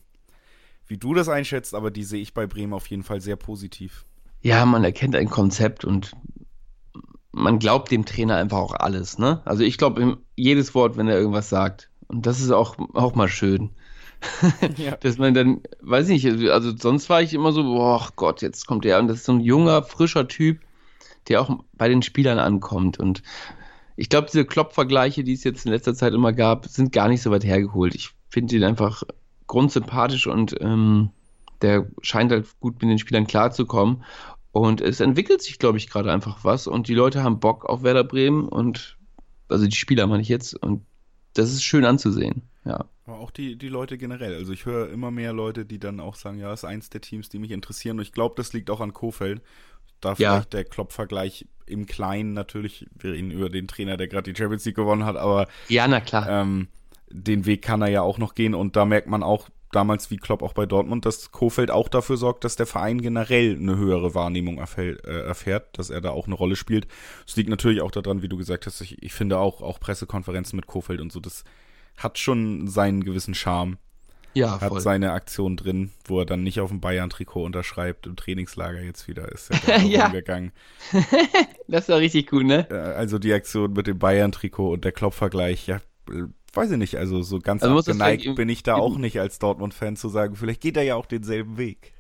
[0.87, 4.05] wie du das einschätzt, aber die sehe ich bei Bremen auf jeden Fall sehr positiv.
[4.41, 6.13] Ja, man erkennt ein Konzept und
[7.33, 9.41] man glaubt dem Trainer einfach auch alles, ne?
[9.45, 11.89] Also ich glaube ihm jedes Wort, wenn er irgendwas sagt.
[12.07, 13.71] Und das ist auch, auch mal schön.
[14.77, 14.95] Ja.
[14.97, 18.67] Dass man dann, weiß ich nicht, also sonst war ich immer so, boah Gott, jetzt
[18.67, 18.99] kommt der.
[18.99, 20.59] Und das ist so ein junger, frischer Typ,
[21.27, 22.99] der auch bei den Spielern ankommt.
[22.99, 23.23] Und
[23.95, 27.21] ich glaube, diese Klopp-Vergleiche, die es jetzt in letzter Zeit immer gab, sind gar nicht
[27.21, 27.95] so weit hergeholt.
[27.95, 29.03] Ich finde ihn einfach
[29.47, 31.09] grundsympathisch und ähm,
[31.61, 34.03] der scheint halt gut mit den Spielern klarzukommen.
[34.51, 36.67] Und es entwickelt sich, glaube ich, gerade einfach was.
[36.67, 38.97] Und die Leute haben Bock auf Werder Bremen und
[39.49, 40.55] also die Spieler meine ich jetzt.
[40.55, 40.85] Und
[41.37, 42.43] das ist schön anzusehen.
[42.65, 42.85] Ja.
[43.05, 44.35] Aber auch die, die Leute generell.
[44.35, 47.29] Also ich höre immer mehr Leute, die dann auch sagen, ja, ist eins der Teams,
[47.29, 47.97] die mich interessieren.
[47.97, 49.41] Und ich glaube, das liegt auch an Kofeld.
[50.01, 50.15] Da Ja.
[50.33, 54.65] vielleicht der Klopp-Vergleich im Kleinen natürlich, wir reden über den Trainer, der gerade die Champions
[54.65, 56.27] League gewonnen hat, aber Ja, na klar.
[56.29, 56.67] ähm,
[57.09, 60.17] den Weg kann er ja auch noch gehen und da merkt man auch, damals wie
[60.17, 64.15] Klopp auch bei Dortmund, dass Kofeld auch dafür sorgt, dass der Verein generell eine höhere
[64.15, 66.87] Wahrnehmung erfährt, äh, erfährt dass er da auch eine Rolle spielt.
[67.27, 70.55] Es liegt natürlich auch daran, wie du gesagt hast, ich, ich finde auch, auch Pressekonferenzen
[70.55, 71.43] mit Kofeld und so, das
[71.97, 73.77] hat schon seinen gewissen Charme.
[74.33, 74.81] Ja, hat voll.
[74.81, 79.31] seine Aktion drin, wo er dann nicht auf dem Bayern-Trikot unterschreibt, im Trainingslager jetzt wieder
[79.31, 80.05] ist er Ja.
[80.07, 80.51] umgegangen.
[81.67, 82.65] Das war richtig gut, ne?
[82.69, 85.81] Äh, Also die Aktion mit dem Bayern-Trikot und der Klopp-Vergleich, ja,
[86.57, 89.19] weiß ich nicht, also so ganz Also das abgeneigt bin ich da eben- auch nicht
[89.19, 91.93] als Dortmund-Fan zu sagen, vielleicht geht er ja auch denselben Weg.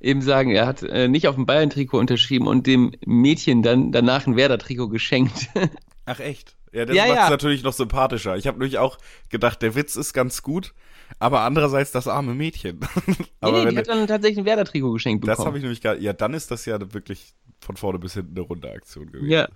[0.00, 4.26] Eben sagen, er hat äh, nicht auf dem Bayern-Trikot unterschrieben und dem Mädchen dann danach
[4.26, 5.48] ein Werder-Trikot geschenkt.
[6.06, 6.56] Ach echt?
[6.72, 7.30] Ja, das Ja, macht es ja.
[7.30, 8.36] natürlich noch sympathischer.
[8.36, 8.98] Ich habe nämlich auch
[9.30, 10.74] gedacht, der Witz ist ganz gut,
[11.18, 12.80] aber andererseits das arme Mädchen.
[13.40, 15.46] aber nee, nee, die hat dann tatsächlich ein Werder-Trikot geschenkt das bekommen.
[15.46, 18.42] habe ich nämlich gar, ja, dann ist das ja wirklich von vorne bis hinten eine
[18.46, 19.30] runde Aktion gewesen.
[19.30, 19.48] ja,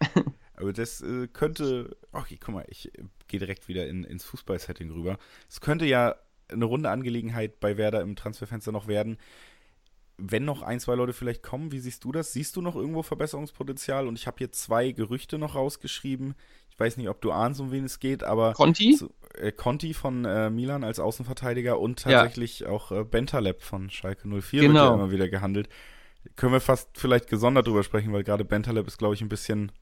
[0.60, 4.90] Aber das äh, könnte, okay, guck mal, ich äh, gehe direkt wieder in, ins Fußball-Setting
[4.90, 5.18] rüber.
[5.48, 6.16] Es könnte ja
[6.48, 9.16] eine runde Angelegenheit bei Werder im Transferfenster noch werden.
[10.22, 12.32] Wenn noch ein, zwei Leute vielleicht kommen, wie siehst du das?
[12.32, 14.06] Siehst du noch irgendwo Verbesserungspotenzial?
[14.06, 16.34] Und ich habe hier zwei Gerüchte noch rausgeschrieben.
[16.70, 18.96] Ich weiß nicht, ob du ahnst, um wen es geht, aber Conti?
[18.96, 22.20] zu, äh, Conti von äh, Milan als Außenverteidiger und Ja.
[22.20, 24.88] tatsächlich auch äh, Bentaleb von Schalke 04 wird Genau.
[24.88, 25.70] ja immer wieder gehandelt.
[26.36, 29.72] Können wir fast vielleicht gesondert drüber sprechen, weil gerade Bentaleb ist, glaube ich, ein bisschen,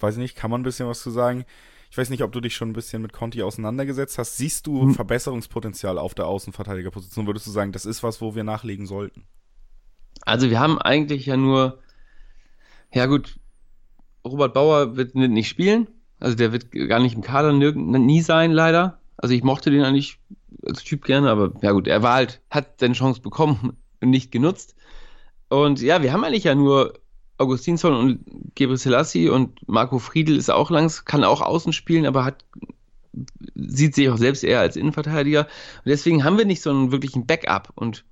[0.00, 1.44] weiß ich nicht, kann man ein bisschen was zu sagen.
[1.90, 4.36] Ich weiß nicht, ob du dich schon ein bisschen mit Conti auseinandergesetzt hast.
[4.36, 4.94] Siehst du Hm.
[4.94, 7.26] Verbesserungspotenzial auf der Außenverteidigerposition?
[7.26, 9.24] Würdest du sagen, das ist was, wo wir nachlegen sollten?
[10.22, 11.78] Also wir haben eigentlich ja nur,
[12.92, 13.38] ja gut,
[14.24, 15.88] Robert Bauer wird nicht spielen.
[16.18, 19.00] Also der wird gar nicht im Kader nie sein, leider.
[19.16, 20.18] Also ich mochte den eigentlich
[20.66, 24.32] als Typ gerne, aber ja gut, er war halt, hat seine Chance bekommen und nicht
[24.32, 24.74] genutzt.
[25.48, 26.94] Und ja, wir haben eigentlich ja nur
[27.38, 32.24] Augustinsson und Gebre Selassie und Marco Friedl ist auch langs, kann auch außen spielen, aber
[32.24, 32.44] hat
[33.54, 35.40] sieht sich auch selbst eher als Innenverteidiger.
[35.44, 37.72] Und deswegen haben wir nicht so einen wirklichen Backup.
[37.74, 38.04] Und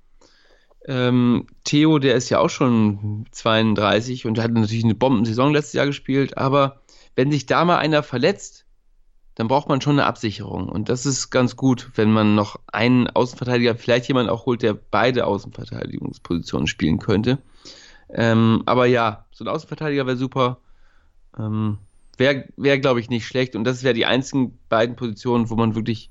[0.87, 5.85] ähm, Theo, der ist ja auch schon 32 und hat natürlich eine Bombensaison letztes Jahr
[5.85, 6.81] gespielt, aber
[7.15, 8.65] wenn sich da mal einer verletzt,
[9.35, 10.69] dann braucht man schon eine Absicherung.
[10.69, 14.73] Und das ist ganz gut, wenn man noch einen Außenverteidiger, vielleicht jemanden auch holt, der
[14.73, 17.39] beide Außenverteidigungspositionen spielen könnte.
[18.17, 20.59] Ähm, aber ja, so ein Außenverteidiger wäre super.
[21.37, 21.79] Ähm,
[22.17, 23.55] wäre, wär, glaube ich, nicht schlecht.
[23.55, 26.09] Und das wäre die einzigen beiden Positionen, wo man wirklich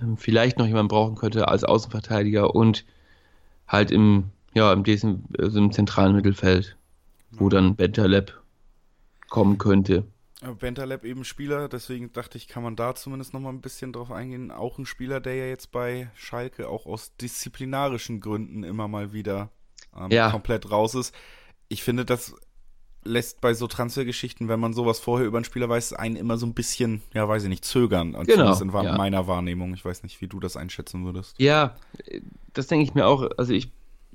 [0.00, 2.84] ähm, vielleicht noch jemanden brauchen könnte als Außenverteidiger und
[3.66, 6.76] halt im, ja, im, Desen, also im zentralen Mittelfeld,
[7.30, 8.38] wo dann Bentaleb
[9.30, 10.04] kommen könnte.
[10.60, 14.12] Bentaleb eben Spieler, deswegen dachte ich, kann man da zumindest noch mal ein bisschen drauf
[14.12, 14.50] eingehen.
[14.50, 19.48] Auch ein Spieler, der ja jetzt bei Schalke auch aus disziplinarischen Gründen immer mal wieder
[19.98, 20.30] ähm, Ja.
[20.30, 21.14] komplett raus ist.
[21.68, 22.34] Ich finde, das
[23.04, 26.46] lässt bei so Transfergeschichten, wenn man sowas vorher über einen Spieler weiß, einen immer so
[26.46, 28.14] ein bisschen, ja, weiß ich nicht, zögern.
[28.14, 28.96] Und Genau, in ja.
[28.96, 29.74] meiner Wahrnehmung.
[29.74, 31.38] Ich weiß nicht, wie du das einschätzen würdest.
[31.38, 31.74] Ja,
[32.54, 33.28] das denke ich mir auch.
[33.36, 33.70] Also ich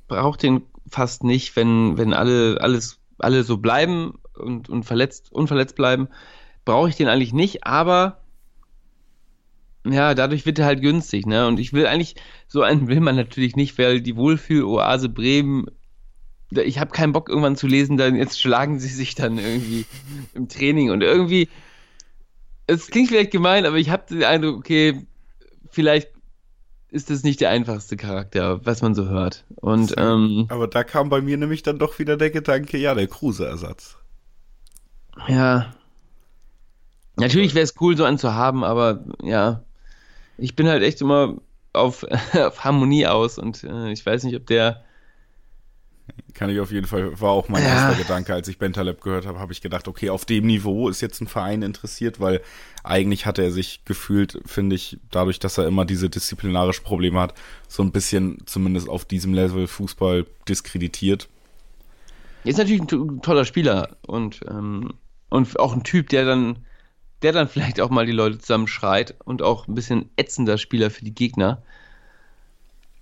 [0.08, 5.76] brauche den fast nicht, wenn, wenn alle, alles, alle so bleiben und, und verletzt, unverletzt
[5.76, 6.08] bleiben,
[6.66, 8.18] brauche ich den eigentlich nicht, aber
[9.92, 11.48] ja, dadurch wird er halt günstig, ne?
[11.48, 12.16] Und ich will eigentlich,
[12.48, 15.68] so einen will man natürlich nicht, weil die Wohlfühl-Oase Bremen,
[16.52, 19.86] ich habe keinen Bock irgendwann zu lesen, dann jetzt schlagen sie sich dann irgendwie
[20.34, 21.50] im Training und irgendwie,
[22.68, 25.06] es klingt vielleicht gemein, aber ich habe den Eindruck, okay,
[25.70, 26.10] vielleicht
[26.92, 29.46] ist das nicht der einfachste Charakter, was man so hört.
[29.56, 33.08] Und ähm, Aber da kam bei mir nämlich dann doch wieder der Gedanke, ja, der
[33.08, 33.98] Kruse-Ersatz.
[35.28, 35.74] ja,
[37.18, 39.64] natürlich wäre es cool, so einen zu haben, aber ja,
[40.40, 41.38] ich bin halt echt immer
[41.74, 44.84] auf, auf Harmonie aus und äh, ich weiß nicht, ob der
[46.34, 47.68] Kann ich auf jeden Fall, war auch mein Ja.
[47.68, 51.02] erster Gedanke, als ich Bentaleb gehört habe, habe ich gedacht, okay, auf dem Niveau ist
[51.02, 52.42] jetzt ein Verein interessiert, weil
[52.84, 57.34] eigentlich hatte er sich gefühlt, finde ich, dadurch, dass er immer diese disziplinarischen Probleme hat,
[57.68, 61.30] so ein bisschen zumindest auf diesem Level Fußball diskreditiert.
[62.44, 64.94] ist natürlich ein to- toller Spieler und, ähm,
[65.30, 66.66] und auch ein Typ, der dann,
[67.22, 71.04] der dann vielleicht auch mal die Leute zusammenschreit und auch ein bisschen ätzender Spieler für
[71.04, 71.62] die Gegner.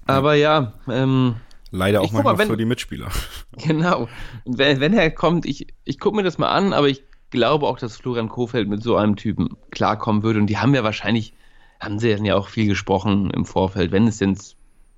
[0.05, 1.35] Aber ja, ähm,
[1.71, 3.09] Leider auch manchmal mal, wenn- für die Mitspieler.
[3.57, 4.07] Genau.
[4.45, 7.67] Und wenn, wenn er kommt, ich, ich gucke mir das mal an, aber ich glaube
[7.67, 10.39] auch, dass Florian Kofeld mit so einem Typen klarkommen würde.
[10.39, 11.33] Und die haben ja wahrscheinlich,
[11.79, 14.37] haben sie ja auch viel gesprochen im Vorfeld, wenn es denn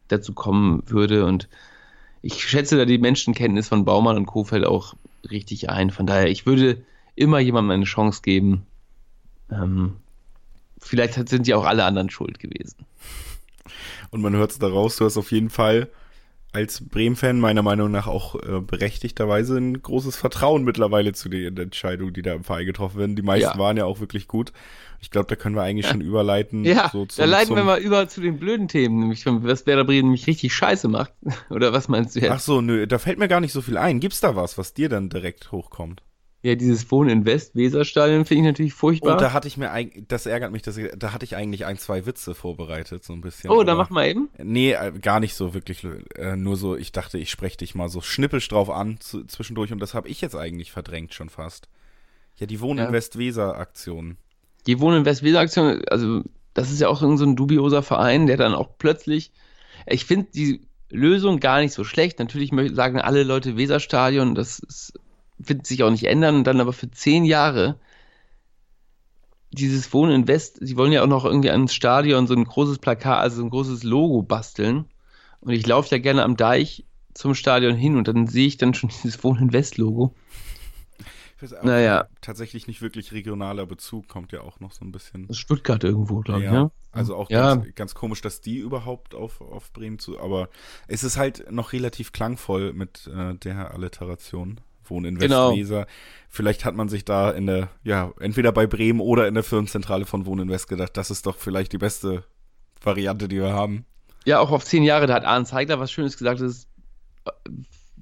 [0.09, 1.25] dazu kommen würde.
[1.25, 1.49] Und
[2.21, 4.93] ich schätze da die Menschenkenntnis von Baumann und Kofeld auch
[5.29, 5.89] richtig ein.
[5.89, 6.83] Von daher, ich würde
[7.15, 8.65] immer jemandem eine Chance geben.
[9.51, 9.97] Ähm,
[10.79, 12.85] vielleicht sind ja auch alle anderen schuld gewesen.
[14.11, 15.89] Und man hört es daraus, du hast auf jeden Fall
[16.51, 22.13] als Bremen-Fan meiner Meinung nach auch äh, berechtigterweise ein großes Vertrauen mittlerweile zu den Entscheidungen,
[22.13, 23.15] die da im Verein getroffen werden.
[23.15, 23.57] Die meisten ja.
[23.59, 24.51] waren ja auch wirklich gut.
[24.99, 26.65] Ich glaube, da können wir eigentlich schon überleiten.
[26.65, 29.85] Ja, so zum, da leiten wir mal über zu den blöden Themen, nämlich was Werder
[29.85, 31.13] Bremen nämlich richtig scheiße macht.
[31.49, 32.31] Oder was meinst du jetzt?
[32.31, 33.99] Ach so, nö, da fällt mir gar nicht so viel ein.
[33.99, 36.01] Gibt's da was, was dir dann direkt hochkommt?
[36.41, 39.13] Ja, dieses Wohnen in West-Weserstadion finde ich natürlich furchtbar.
[39.13, 39.69] Und da hatte ich mir,
[40.07, 43.19] das ärgert mich, dass ich, da hatte ich eigentlich ein, zwei Witze vorbereitet, so ein
[43.19, 43.49] bisschen.
[43.49, 44.29] Oh, dann mach mal eben.
[44.37, 45.85] Nee, äh, gar nicht so wirklich,
[46.15, 49.73] äh, nur so, ich dachte, ich spreche dich mal so schnippisch drauf an zu, zwischendurch
[49.73, 51.67] und das habe ich jetzt eigentlich verdrängt schon fast.
[52.37, 52.85] Ja, die Wohnen ja.
[52.85, 54.15] in West-Weser-Aktion.
[54.65, 56.23] Die Wohnen in West-Weser-Aktion, also
[56.53, 59.33] das ist ja auch so ein dubioser Verein, der dann auch plötzlich,
[59.85, 62.19] ich finde die Lösung gar nicht so schlecht.
[62.19, 64.93] Natürlich sagen alle Leute Weserstadion, das ist
[65.39, 67.79] wird sich auch nicht ändern und dann aber für zehn Jahre
[69.51, 72.77] dieses Wohnen in West, sie wollen ja auch noch irgendwie ans Stadion so ein großes
[72.77, 74.85] Plakat, also ein großes Logo basteln.
[75.41, 78.73] Und ich laufe ja gerne am Deich zum Stadion hin und dann sehe ich dann
[78.73, 80.13] schon dieses Wohnen in West Logo.
[81.63, 82.09] Naja.
[82.19, 85.33] Tatsächlich nicht wirklich regionaler Bezug, kommt ja auch noch so ein bisschen.
[85.33, 86.71] Stuttgart irgendwo, glaube ja, ich, ne?
[86.91, 87.55] Also auch ja.
[87.55, 90.49] ganz, ganz, komisch, dass die überhaupt auf, auf Bremen zu, aber
[90.89, 94.59] es ist halt noch relativ klangvoll mit äh, der Alliteration
[94.89, 95.53] wohnen in genau.
[96.31, 100.05] Vielleicht hat man sich da in der, ja, entweder bei Bremen oder in der Firmenzentrale
[100.05, 102.23] von Wohnen in West gedacht, das ist doch vielleicht die beste
[102.83, 103.83] Variante, die wir haben.
[104.25, 106.69] Ja, auch auf zehn Jahre, da hat Arne Zeigler was Schönes gesagt, das ist
[107.25, 107.31] äh,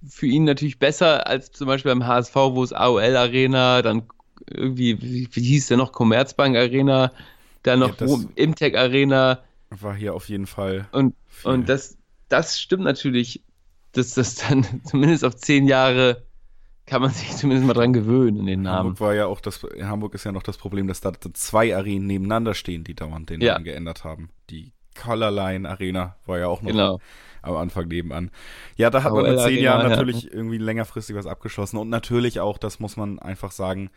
[0.09, 4.03] für ihn natürlich besser als zum Beispiel beim HSV, wo es AOL Arena, dann
[4.45, 7.13] irgendwie, wie, wie hieß der noch, Commerzbank Arena,
[7.63, 9.39] dann noch ja, Imtech Arena.
[9.69, 10.87] War hier auf jeden Fall.
[10.91, 13.41] Und, und das, das stimmt natürlich,
[13.93, 16.26] dass das dann zumindest auf zehn Jahre
[16.87, 18.77] kann man sich zumindest mal dran gewöhnen, den Namen.
[18.77, 22.07] Hamburg war ja auch das, Hamburg ist ja noch das Problem, dass da zwei Arenen
[22.07, 23.53] nebeneinander stehen, die dauernd den ja.
[23.53, 24.29] Namen geändert haben.
[24.49, 26.99] Die Colorline Arena war ja auch noch genau.
[27.43, 28.31] am Anfang nebenan.
[28.77, 30.31] Ja, da hat man in zehn Jahren natürlich ja.
[30.33, 33.91] irgendwie längerfristig was abgeschlossen und natürlich auch, das muss man einfach sagen,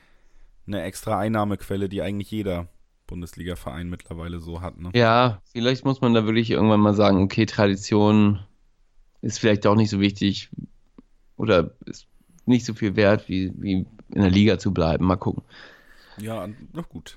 [0.67, 2.69] eine extra Einnahmequelle, die eigentlich jeder
[3.07, 4.79] Bundesliga-Verein mittlerweile so hat.
[4.79, 4.91] Ne?
[4.95, 8.41] Ja, vielleicht muss man da wirklich irgendwann mal sagen, okay, Tradition
[9.23, 10.51] ist vielleicht auch nicht so wichtig
[11.37, 12.10] oder ist
[12.51, 15.07] nicht so viel wert, wie, wie in der Liga zu bleiben.
[15.07, 15.43] Mal gucken.
[16.19, 17.17] Ja, na gut.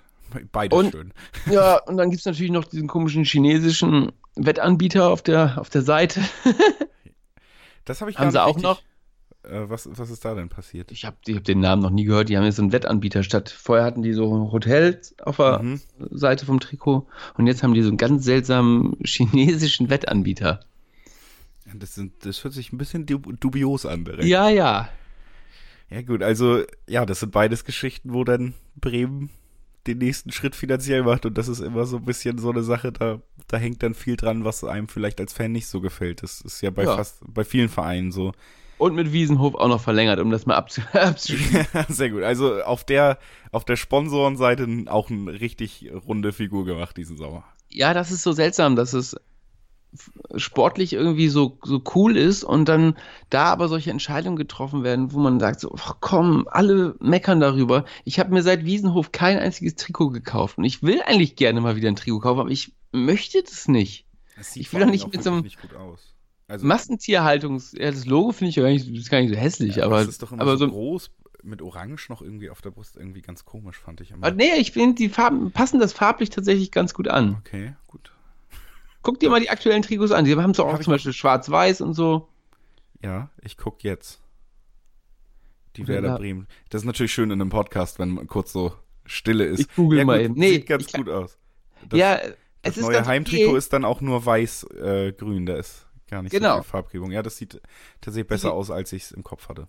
[0.52, 1.14] Beides und, schön.
[1.52, 5.82] Ja, und dann gibt es natürlich noch diesen komischen chinesischen Wettanbieter auf der, auf der
[5.82, 6.22] Seite.
[7.86, 8.82] das habe ich Haben sie auch noch?
[9.44, 10.92] Äh, was, was ist da denn passiert?
[10.92, 12.30] Ich habe hab den Namen noch nie gehört.
[12.30, 13.50] Die haben jetzt einen Wettanbieter statt.
[13.50, 15.82] Vorher hatten die so Hotels auf der mhm.
[16.00, 17.08] Seite vom Trikot
[17.38, 20.62] und jetzt haben die so einen ganz seltsamen chinesischen Wettanbieter.
[21.76, 24.06] Das, sind, das hört sich ein bisschen dubios an.
[24.06, 24.26] Direkt.
[24.26, 24.90] Ja, ja.
[25.94, 29.30] Ja, gut, also, ja, das sind beides Geschichten, wo dann Bremen
[29.86, 32.92] den nächsten Schritt finanziell macht und das ist immer so ein bisschen so eine Sache,
[32.92, 36.24] da, da hängt dann viel dran, was einem vielleicht als Fan nicht so gefällt.
[36.24, 36.96] Das ist ja bei ja.
[36.96, 38.32] fast, bei vielen Vereinen so.
[38.80, 40.56] Und mit Wiesenhof auch noch verlängert, um das mal
[40.94, 41.68] abzuschließen.
[41.90, 42.24] Sehr gut.
[42.24, 43.20] Also auf der,
[43.52, 47.44] auf der Sponsorenseite auch eine richtig runde Figur gemacht diesen Sommer.
[47.70, 49.16] Ja, das ist so seltsam, dass es
[50.36, 52.96] sportlich irgendwie so, so cool ist und dann
[53.30, 57.86] da aber solche Entscheidungen getroffen werden, wo man sagt, so, ach komm, alle meckern darüber.
[58.04, 61.76] Ich habe mir seit Wiesenhof kein einziges Trikot gekauft und ich will eigentlich gerne mal
[61.76, 64.06] wieder ein Trikot kaufen, aber ich möchte das nicht.
[64.36, 65.48] Das ich will doch nicht mit so einem
[66.48, 67.74] also, Massentierhaltungs...
[67.78, 70.00] Ja, das Logo finde ich ja gar nicht, gar nicht so hässlich, ja, aber...
[70.00, 71.12] Das ist doch immer aber so, so groß
[71.44, 74.28] mit Orange noch irgendwie auf der Brust irgendwie ganz komisch, fand ich immer.
[74.28, 77.38] Aber nee, ich finde, die Farben passen das farblich tatsächlich ganz gut an.
[77.40, 78.13] Okay, gut.
[79.04, 80.26] Guck dir mal die aktuellen Trikots an.
[80.26, 82.30] Die haben so auch Hab zum Beispiel schwarz-weiß und so.
[83.04, 84.22] Ja, ich guck jetzt.
[85.76, 86.18] Die Werder ja.
[86.18, 86.48] Bremen.
[86.70, 88.74] Das ist natürlich schön in einem Podcast, wenn kurz so
[89.06, 89.60] Stille ist.
[89.60, 90.36] Ich google ja, mal eben.
[90.36, 91.38] Nee, sieht ganz gut aus.
[91.90, 92.20] Das, ja,
[92.62, 93.58] das neue Heimtrikot okay.
[93.58, 95.44] ist dann auch nur weiß-grün.
[95.44, 96.58] Äh, da ist gar nicht genau.
[96.58, 97.12] so viel Farbgebung.
[97.12, 97.62] Ja, das sieht
[98.00, 99.68] tatsächlich besser die, aus, als ich es im Kopf hatte.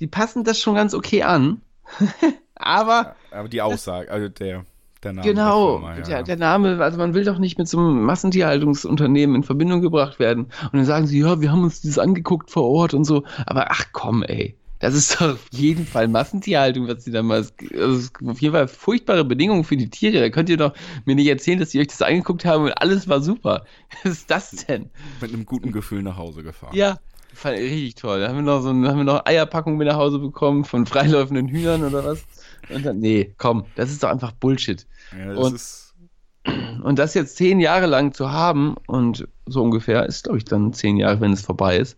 [0.00, 1.62] Die passen das schon ganz okay an.
[2.56, 3.14] aber.
[3.30, 4.66] aber die Aussage, also der
[5.02, 6.02] der Name genau, der, Firma, ja.
[6.02, 10.18] der, der, Name, also man will doch nicht mit so einem Massentierhaltungsunternehmen in Verbindung gebracht
[10.18, 10.44] werden.
[10.44, 13.24] Und dann sagen sie, ja, wir haben uns das angeguckt vor Ort und so.
[13.46, 14.56] Aber ach komm, ey.
[14.80, 17.44] Das ist doch auf jeden Fall Massentierhaltung, was sie da mal.
[17.76, 20.20] Also auf jeden Fall furchtbare Bedingungen für die Tiere.
[20.20, 20.72] Da könnt ihr doch
[21.04, 23.64] mir nicht erzählen, dass sie euch das angeguckt haben und alles war super.
[24.04, 24.90] Was ist das denn?
[25.20, 26.76] Mit einem guten Gefühl nach Hause gefahren.
[26.76, 26.98] Ja,
[27.34, 28.20] fand ich richtig toll.
[28.20, 31.48] Da haben wir noch so haben wir noch Eierpackung mit nach Hause bekommen von freiläufenden
[31.48, 32.24] Hühnern oder was.
[32.68, 34.86] Und dann, nee, komm, das ist doch einfach Bullshit.
[35.16, 35.88] Ja, das und, ist
[36.82, 40.72] und das jetzt zehn Jahre lang zu haben und so ungefähr ist, glaube ich, dann
[40.72, 41.96] zehn Jahre, wenn es vorbei ist.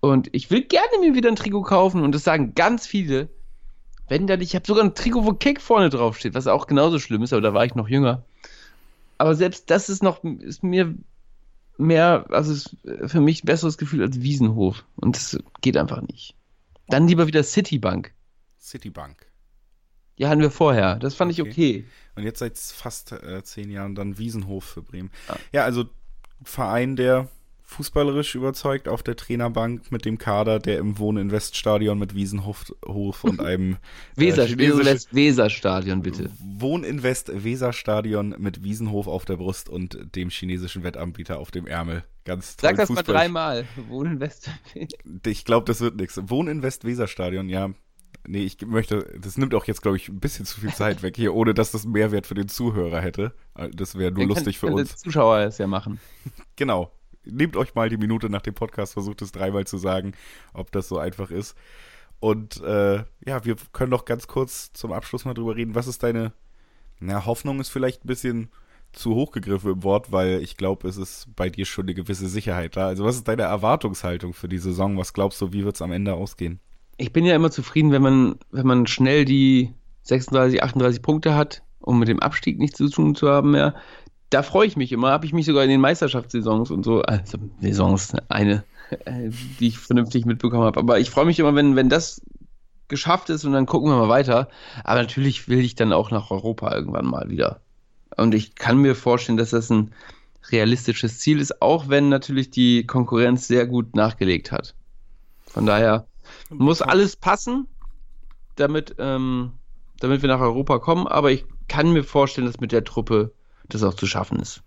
[0.00, 3.28] Und ich will gerne mir wieder ein Trikot kaufen und das sagen ganz viele.
[4.08, 6.98] Wenn dann, ich habe sogar ein Trikot, wo Kick vorne drauf steht, was auch genauso
[6.98, 8.22] schlimm ist, aber da war ich noch jünger.
[9.16, 10.94] Aber selbst das ist noch, ist mir
[11.76, 12.70] mehr, also
[13.06, 14.84] für mich ein besseres Gefühl als Wiesenhof.
[14.96, 16.36] Und das geht einfach nicht.
[16.88, 18.12] Dann lieber wieder Citibank.
[18.60, 19.26] Citibank.
[20.16, 20.96] Ja, hatten wir vorher.
[20.96, 21.42] Das fand Okay.
[21.42, 21.86] ich okay.
[22.14, 25.10] Und jetzt seit fast äh, zehn Jahren dann Wiesenhof für Bremen.
[25.28, 25.36] Ja.
[25.52, 25.86] Ja, also
[26.42, 27.28] Verein, der
[27.66, 33.40] fußballerisch überzeugt auf der Trainerbank mit dem Kader, der im Wohninvest-Stadion mit Wiesenhof Hof und
[33.40, 33.78] einem
[34.16, 36.30] Weser, äh, chinesischen- West Weserstadion, bitte.
[36.38, 42.04] Wohninvest Weserstadion mit Wiesenhof auf der Brust und dem chinesischen Wettanbieter auf dem Ärmel.
[42.24, 42.70] Ganz toll.
[42.70, 43.64] Sag das mal dreimal.
[43.88, 44.50] Wohnen West.
[45.26, 46.20] Ich glaube, das wird nichts.
[46.22, 47.70] Wohninvest Weserstadion, ja.
[48.26, 51.16] Nee, ich möchte, das nimmt auch jetzt, glaube ich, ein bisschen zu viel Zeit weg
[51.16, 53.34] hier, ohne dass das einen Mehrwert für den Zuhörer hätte.
[53.54, 54.88] Äh, Das wäre nur Dann lustig kann, für uns.
[54.90, 55.98] Der Zuschauer es ja machen.
[56.56, 56.90] Genau.
[57.24, 60.12] Nehmt euch mal die Minute nach dem Podcast, versucht es dreimal zu sagen,
[60.52, 61.56] ob das so einfach ist.
[62.20, 65.74] Und äh, ja, wir können noch ganz kurz zum Abschluss mal drüber reden.
[65.74, 66.32] Was ist deine,
[67.00, 68.50] na, Hoffnung ist vielleicht ein bisschen
[68.92, 72.28] zu hoch gegriffen im Wort, weil ich glaube, es ist bei dir schon eine gewisse
[72.28, 72.86] Sicherheit da.
[72.86, 74.96] Also was ist deine Erwartungshaltung für die Saison?
[74.96, 76.60] Was glaubst du, wie wird es am Ende ausgehen?
[76.96, 81.62] Ich bin ja immer zufrieden, wenn man, wenn man schnell die 36, 38 Punkte hat,
[81.80, 83.74] um mit dem Abstieg nichts zu tun zu haben mehr.
[84.30, 85.10] Da freue ich mich immer.
[85.10, 88.64] Habe ich mich sogar in den Meisterschaftssaisons und so, also Saisons, eine,
[89.04, 90.80] äh, die ich vernünftig mitbekommen habe.
[90.80, 92.20] Aber ich freue mich immer, wenn, wenn das
[92.88, 94.48] geschafft ist und dann gucken wir mal weiter.
[94.82, 97.60] Aber natürlich will ich dann auch nach Europa irgendwann mal wieder.
[98.16, 99.92] Und ich kann mir vorstellen, dass das ein
[100.50, 104.74] realistisches Ziel ist, auch wenn natürlich die Konkurrenz sehr gut nachgelegt hat.
[105.46, 106.06] Von daher
[106.50, 107.66] muss alles passen,
[108.56, 109.52] damit, ähm,
[110.00, 113.32] damit wir nach Europa kommen, aber ich kann mir vorstellen, dass mit der Truppe
[113.68, 114.62] das auch zu schaffen ist.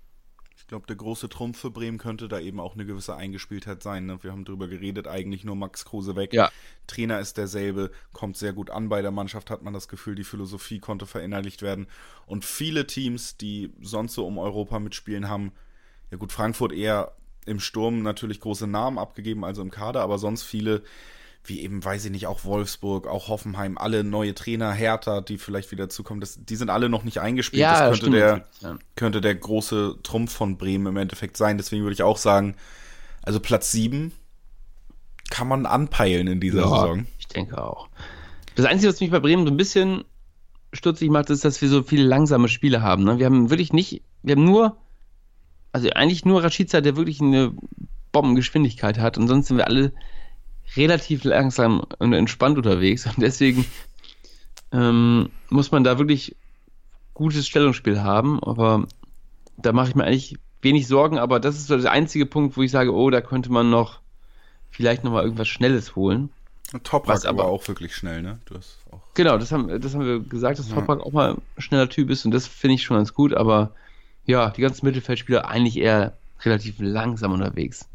[0.67, 4.05] Ich glaube, der große Trumpf für Bremen könnte da eben auch eine gewisse Eingespieltheit sein.
[4.05, 4.21] Ne?
[4.21, 6.33] Wir haben drüber geredet, eigentlich nur Max Kruse weg.
[6.33, 6.51] Ja.
[6.87, 10.25] Trainer ist derselbe, kommt sehr gut an bei der Mannschaft, hat man das Gefühl, die
[10.25, 11.87] Philosophie konnte verinnerlicht werden.
[12.25, 15.53] Und viele Teams, die sonst so um Europa mitspielen, haben,
[16.11, 17.13] ja gut, Frankfurt eher
[17.45, 20.83] im Sturm natürlich große Namen abgegeben, also im Kader, aber sonst viele,
[21.47, 25.71] wie eben, weiß ich nicht, auch Wolfsburg, auch Hoffenheim, alle neue Trainer, Hertha, die vielleicht
[25.71, 27.63] wieder zukommen, das, die sind alle noch nicht eingespielt.
[27.63, 28.77] das könnte stimmt der ja.
[28.95, 31.57] könnte der große Trumpf von Bremen im Endeffekt sein.
[31.57, 32.55] Deswegen würde ich auch sagen,
[33.23, 34.11] also Platz 7
[35.29, 37.07] kann man anpeilen in dieser Saison.
[37.19, 37.89] Ich denke auch.
[38.55, 40.03] Das Einzige, was mich bei Bremen so ein bisschen
[40.73, 43.03] stutzig macht, ist, dass wir so viele langsame Spiele haben.
[43.03, 43.19] Ne?
[43.19, 44.77] Wir haben wirklich nicht, wir haben nur,
[45.71, 47.53] also eigentlich nur Rashica, der wirklich eine
[48.11, 49.93] Bombengeschwindigkeit hat und sonst sind wir alle
[50.77, 53.65] relativ langsam und entspannt unterwegs und deswegen
[54.71, 56.35] ähm, muss man da wirklich
[57.13, 58.85] gutes Stellungsspiel haben, aber
[59.57, 62.61] da mache ich mir eigentlich wenig Sorgen, aber das ist so der einzige Punkt, wo
[62.61, 63.99] ich sage, oh, da könnte man noch
[64.69, 66.29] vielleicht noch mal irgendwas Schnelles holen.
[66.73, 68.39] Und Toprak aber- auch wirklich schnell, ne?
[68.45, 70.75] Du hast auch Genau, das haben, das haben wir gesagt, dass Ja.
[70.75, 73.71] Toprak auch mal ein schneller Typ ist und das finde ich schon ganz gut, aber
[74.25, 77.87] ja, die ganzen Mittelfeldspieler eigentlich eher relativ langsam unterwegs.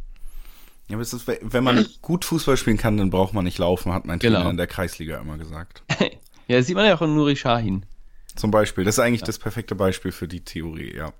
[0.92, 4.04] Ja, aber ist, wenn man gut Fußball spielen kann, dann braucht man nicht laufen, hat
[4.06, 4.50] mein Trainer Genau.
[4.50, 5.82] in der Kreisliga immer gesagt.
[6.48, 7.86] Ja, das sieht man ja auch in Nuri Shahin.
[8.34, 8.84] Zum Beispiel.
[8.84, 11.12] Das ist eigentlich das perfekte Beispiel für die Theorie, ja.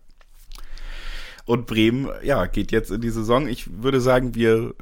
[1.45, 3.47] Und Bremen, ja, geht jetzt in die Saison.
[3.47, 4.75] Ich würde sagen, wir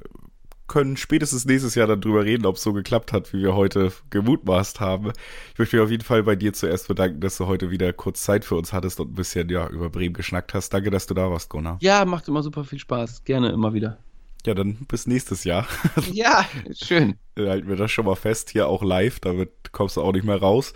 [0.66, 3.92] können spätestens nächstes Jahr dann drüber reden, ob es so geklappt hat, wie wir heute
[4.08, 5.12] gemutmaßt haben.
[5.52, 8.22] Ich möchte mich auf jeden Fall bei dir zuerst bedanken, dass du heute wieder kurz
[8.22, 10.70] Zeit für uns hattest und ein bisschen ja über Bremen geschnackt hast.
[10.70, 11.76] Danke, dass du da warst, Gunnar.
[11.80, 13.24] Ja, macht immer super viel Spaß.
[13.24, 13.98] Gerne immer wieder.
[14.46, 15.66] Ja, dann bis nächstes Jahr.
[16.12, 17.16] Ja, schön.
[17.34, 20.24] Dann halten wir das schon mal fest, hier auch live, damit kommst du auch nicht
[20.24, 20.72] mehr raus.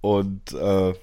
[0.00, 0.94] Und äh,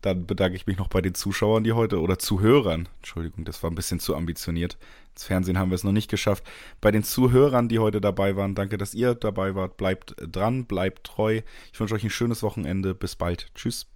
[0.00, 3.70] dann bedanke ich mich noch bei den Zuschauern, die heute, oder Zuhörern, Entschuldigung, das war
[3.70, 4.76] ein bisschen zu ambitioniert.
[5.14, 6.44] Ins Fernsehen haben wir es noch nicht geschafft.
[6.80, 9.76] Bei den Zuhörern, die heute dabei waren, danke, dass ihr dabei wart.
[9.76, 11.40] Bleibt dran, bleibt treu.
[11.72, 12.94] Ich wünsche euch ein schönes Wochenende.
[12.94, 13.50] Bis bald.
[13.54, 13.86] Tschüss.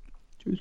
[0.42, 0.60] Tschüss.